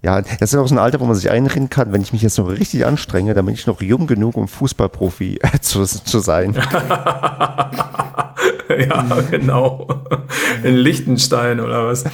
[0.00, 2.22] ja, das ist auch so ein Alter, wo man sich einreden kann, wenn ich mich
[2.22, 6.18] jetzt noch richtig anstrenge, dann bin ich noch jung genug, um Fußballprofi äh, zu, zu
[6.20, 6.54] sein.
[8.70, 9.86] ja, genau.
[10.62, 12.04] In Liechtenstein oder was?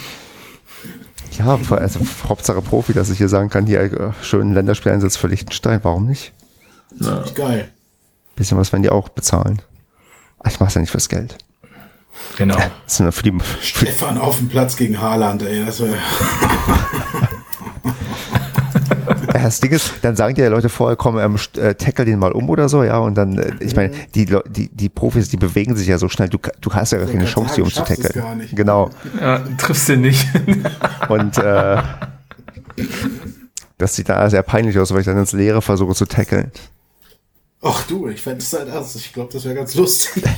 [1.38, 5.80] Ja, also Hauptsache Profi, dass ich hier sagen kann, hier äh, schönen Länderspieleinsatz für Liechtenstein,
[5.82, 6.32] warum nicht?
[6.98, 7.70] Ist geil.
[8.36, 9.62] Bisschen was werden die auch bezahlen.
[10.40, 11.36] Ah, Ich mach's ja nicht fürs Geld.
[12.36, 12.56] Genau.
[12.84, 15.64] Das sind nur für die, für, Stefan auf dem Platz gegen Haaland, ey.
[15.64, 15.96] Das wär, Ja,
[19.42, 22.48] das Ding ist, dann sagen die Leute vorher, komm, ähm, äh, tackle den mal um
[22.50, 25.76] oder so, ja, und dann, äh, ich meine, die, Leu- die, die Profis, die bewegen
[25.76, 28.12] sich ja so schnell, du, du hast ja gar keine Chance, die umzutackeln.
[28.14, 28.54] gar nicht.
[28.56, 28.90] Genau.
[29.20, 30.26] Ja, triffst du nicht.
[31.08, 31.82] Und äh,
[33.78, 36.50] das sieht da sehr peinlich aus, weil ich dann ins Leere versuche zu tackeln.
[37.62, 38.96] ach du, ich fände es halt ernst.
[38.96, 40.24] Ich glaube, das wäre ganz lustig.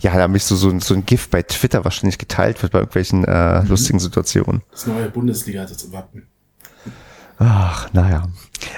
[0.00, 2.72] Ja, da habe ich so, so, ein- so ein GIF bei Twitter wahrscheinlich geteilt wird
[2.72, 3.68] bei irgendwelchen äh, Mhm.
[3.68, 4.62] lustigen Situationen.
[4.70, 6.26] Das neue Bundesliga hat jetzt Wappen.
[7.38, 8.28] Ach, naja.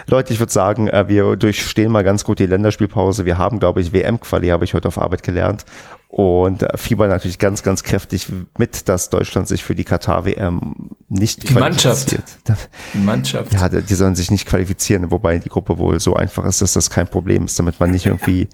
[0.07, 3.25] Leute, ich würde sagen, äh, wir durchstehen mal ganz gut die Länderspielpause.
[3.25, 5.65] Wir haben, glaube ich, WM-Quali, habe ich heute auf Arbeit gelernt.
[6.09, 8.29] Und äh, Fieber natürlich ganz, ganz kräftig
[8.59, 12.09] mit, dass Deutschland sich für die Katar-WM nicht Die Mannschaft.
[12.09, 12.69] qualifiziert.
[12.95, 13.53] Die Mannschaft.
[13.53, 16.89] Ja, die sollen sich nicht qualifizieren, wobei die Gruppe wohl so einfach ist, dass das
[16.91, 18.49] kein Problem ist, damit man nicht irgendwie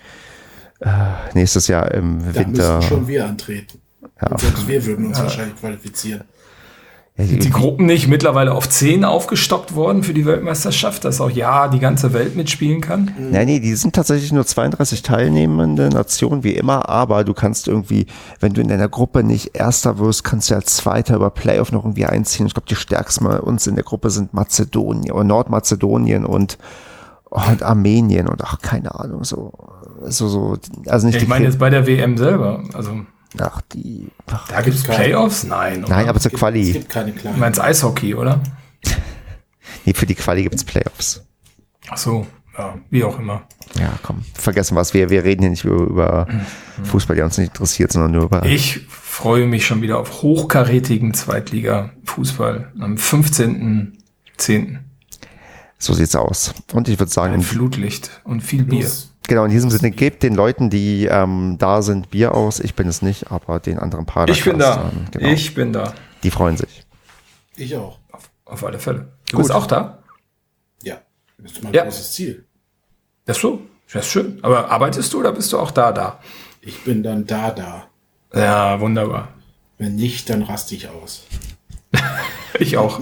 [0.81, 0.89] äh,
[1.35, 2.77] nächstes Jahr im Da Winter.
[2.79, 3.79] müssten schon wir antreten.
[4.21, 6.25] Und selbst wir würden uns wahrscheinlich qualifizieren.
[7.19, 11.79] Die, Gruppen nicht mittlerweile auf 10 aufgestockt worden für die Weltmeisterschaft, dass auch ja die
[11.79, 13.15] ganze Welt mitspielen kann.
[13.19, 18.07] Nein, nee, die sind tatsächlich nur 32 teilnehmende Nationen wie immer, aber du kannst irgendwie,
[18.41, 21.85] wenn du in deiner Gruppe nicht Erster wirst, kannst du als Zweiter über Playoff noch
[21.85, 22.47] irgendwie einziehen.
[22.47, 26.57] Ich glaube, die stärksten bei uns in der Gruppe sind Mazedonien oder Nordmazedonien und,
[27.25, 29.53] und Armenien und ach, keine Ahnung, so,
[30.07, 30.57] so, so,
[30.87, 32.65] also nicht Ja, ich meine jetzt bei der WM selber.
[32.73, 33.03] Also
[33.39, 35.45] ach, die, ach, da gibt es Playoffs?
[35.45, 35.81] Nein.
[35.83, 36.11] nein, oder?
[36.11, 37.39] aber zur Es Quali, gibt keine Du kleinen.
[37.39, 38.43] meinst Eishockey, oder?
[39.85, 41.25] nee, für die Quali gibt's Playoffs.
[41.89, 42.27] Ach so,
[42.57, 43.43] ja, wie auch immer.
[43.79, 46.27] Ja, komm, vergessen was, wir, wir reden hier nicht über, über
[46.85, 51.15] Fußball, der uns nicht interessiert, sondern nur über, Ich freue mich schon wieder auf hochkarätigen
[51.15, 54.79] Zweitliga-Fußball am 15.10.
[55.79, 56.55] so sieht's aus.
[56.73, 58.83] Und ich würde sagen, Ein in Flutlicht und viel Bier.
[58.83, 59.12] Los.
[59.29, 62.59] Genau, in diesem Sinne, gebt den Leuten, die ähm, da sind, Bier aus.
[62.61, 64.29] Ich bin es nicht, aber den anderen paar.
[64.29, 64.91] Ich bin da.
[65.13, 65.95] Genau, Ich bin da.
[66.23, 66.85] die freuen sich.
[67.57, 67.99] Ich auch.
[68.11, 69.13] Auf, auf alle Fälle.
[69.31, 69.45] Du Gut.
[69.47, 69.99] bist auch da?
[70.83, 70.97] Ja.
[71.39, 71.85] Das ist mein Ja.
[71.85, 72.45] großes Ziel.
[73.25, 73.63] Das ist so.
[73.93, 74.39] Das ist schön.
[74.43, 76.19] Aber arbeitest du oder bist du auch da, da?
[76.61, 77.87] Ich bin dann da, da.
[78.35, 79.29] Ja, wunderbar.
[79.79, 81.25] Wenn nicht, dann raste ich aus.
[82.59, 83.01] Ich auch.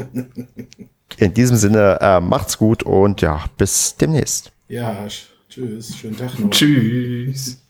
[1.16, 4.52] In diesem Sinne, äh, macht's gut und ja, bis demnächst.
[4.68, 5.06] Ja,
[5.50, 6.48] Tschüss, schönen Tag noch.
[6.50, 7.60] Tschüss.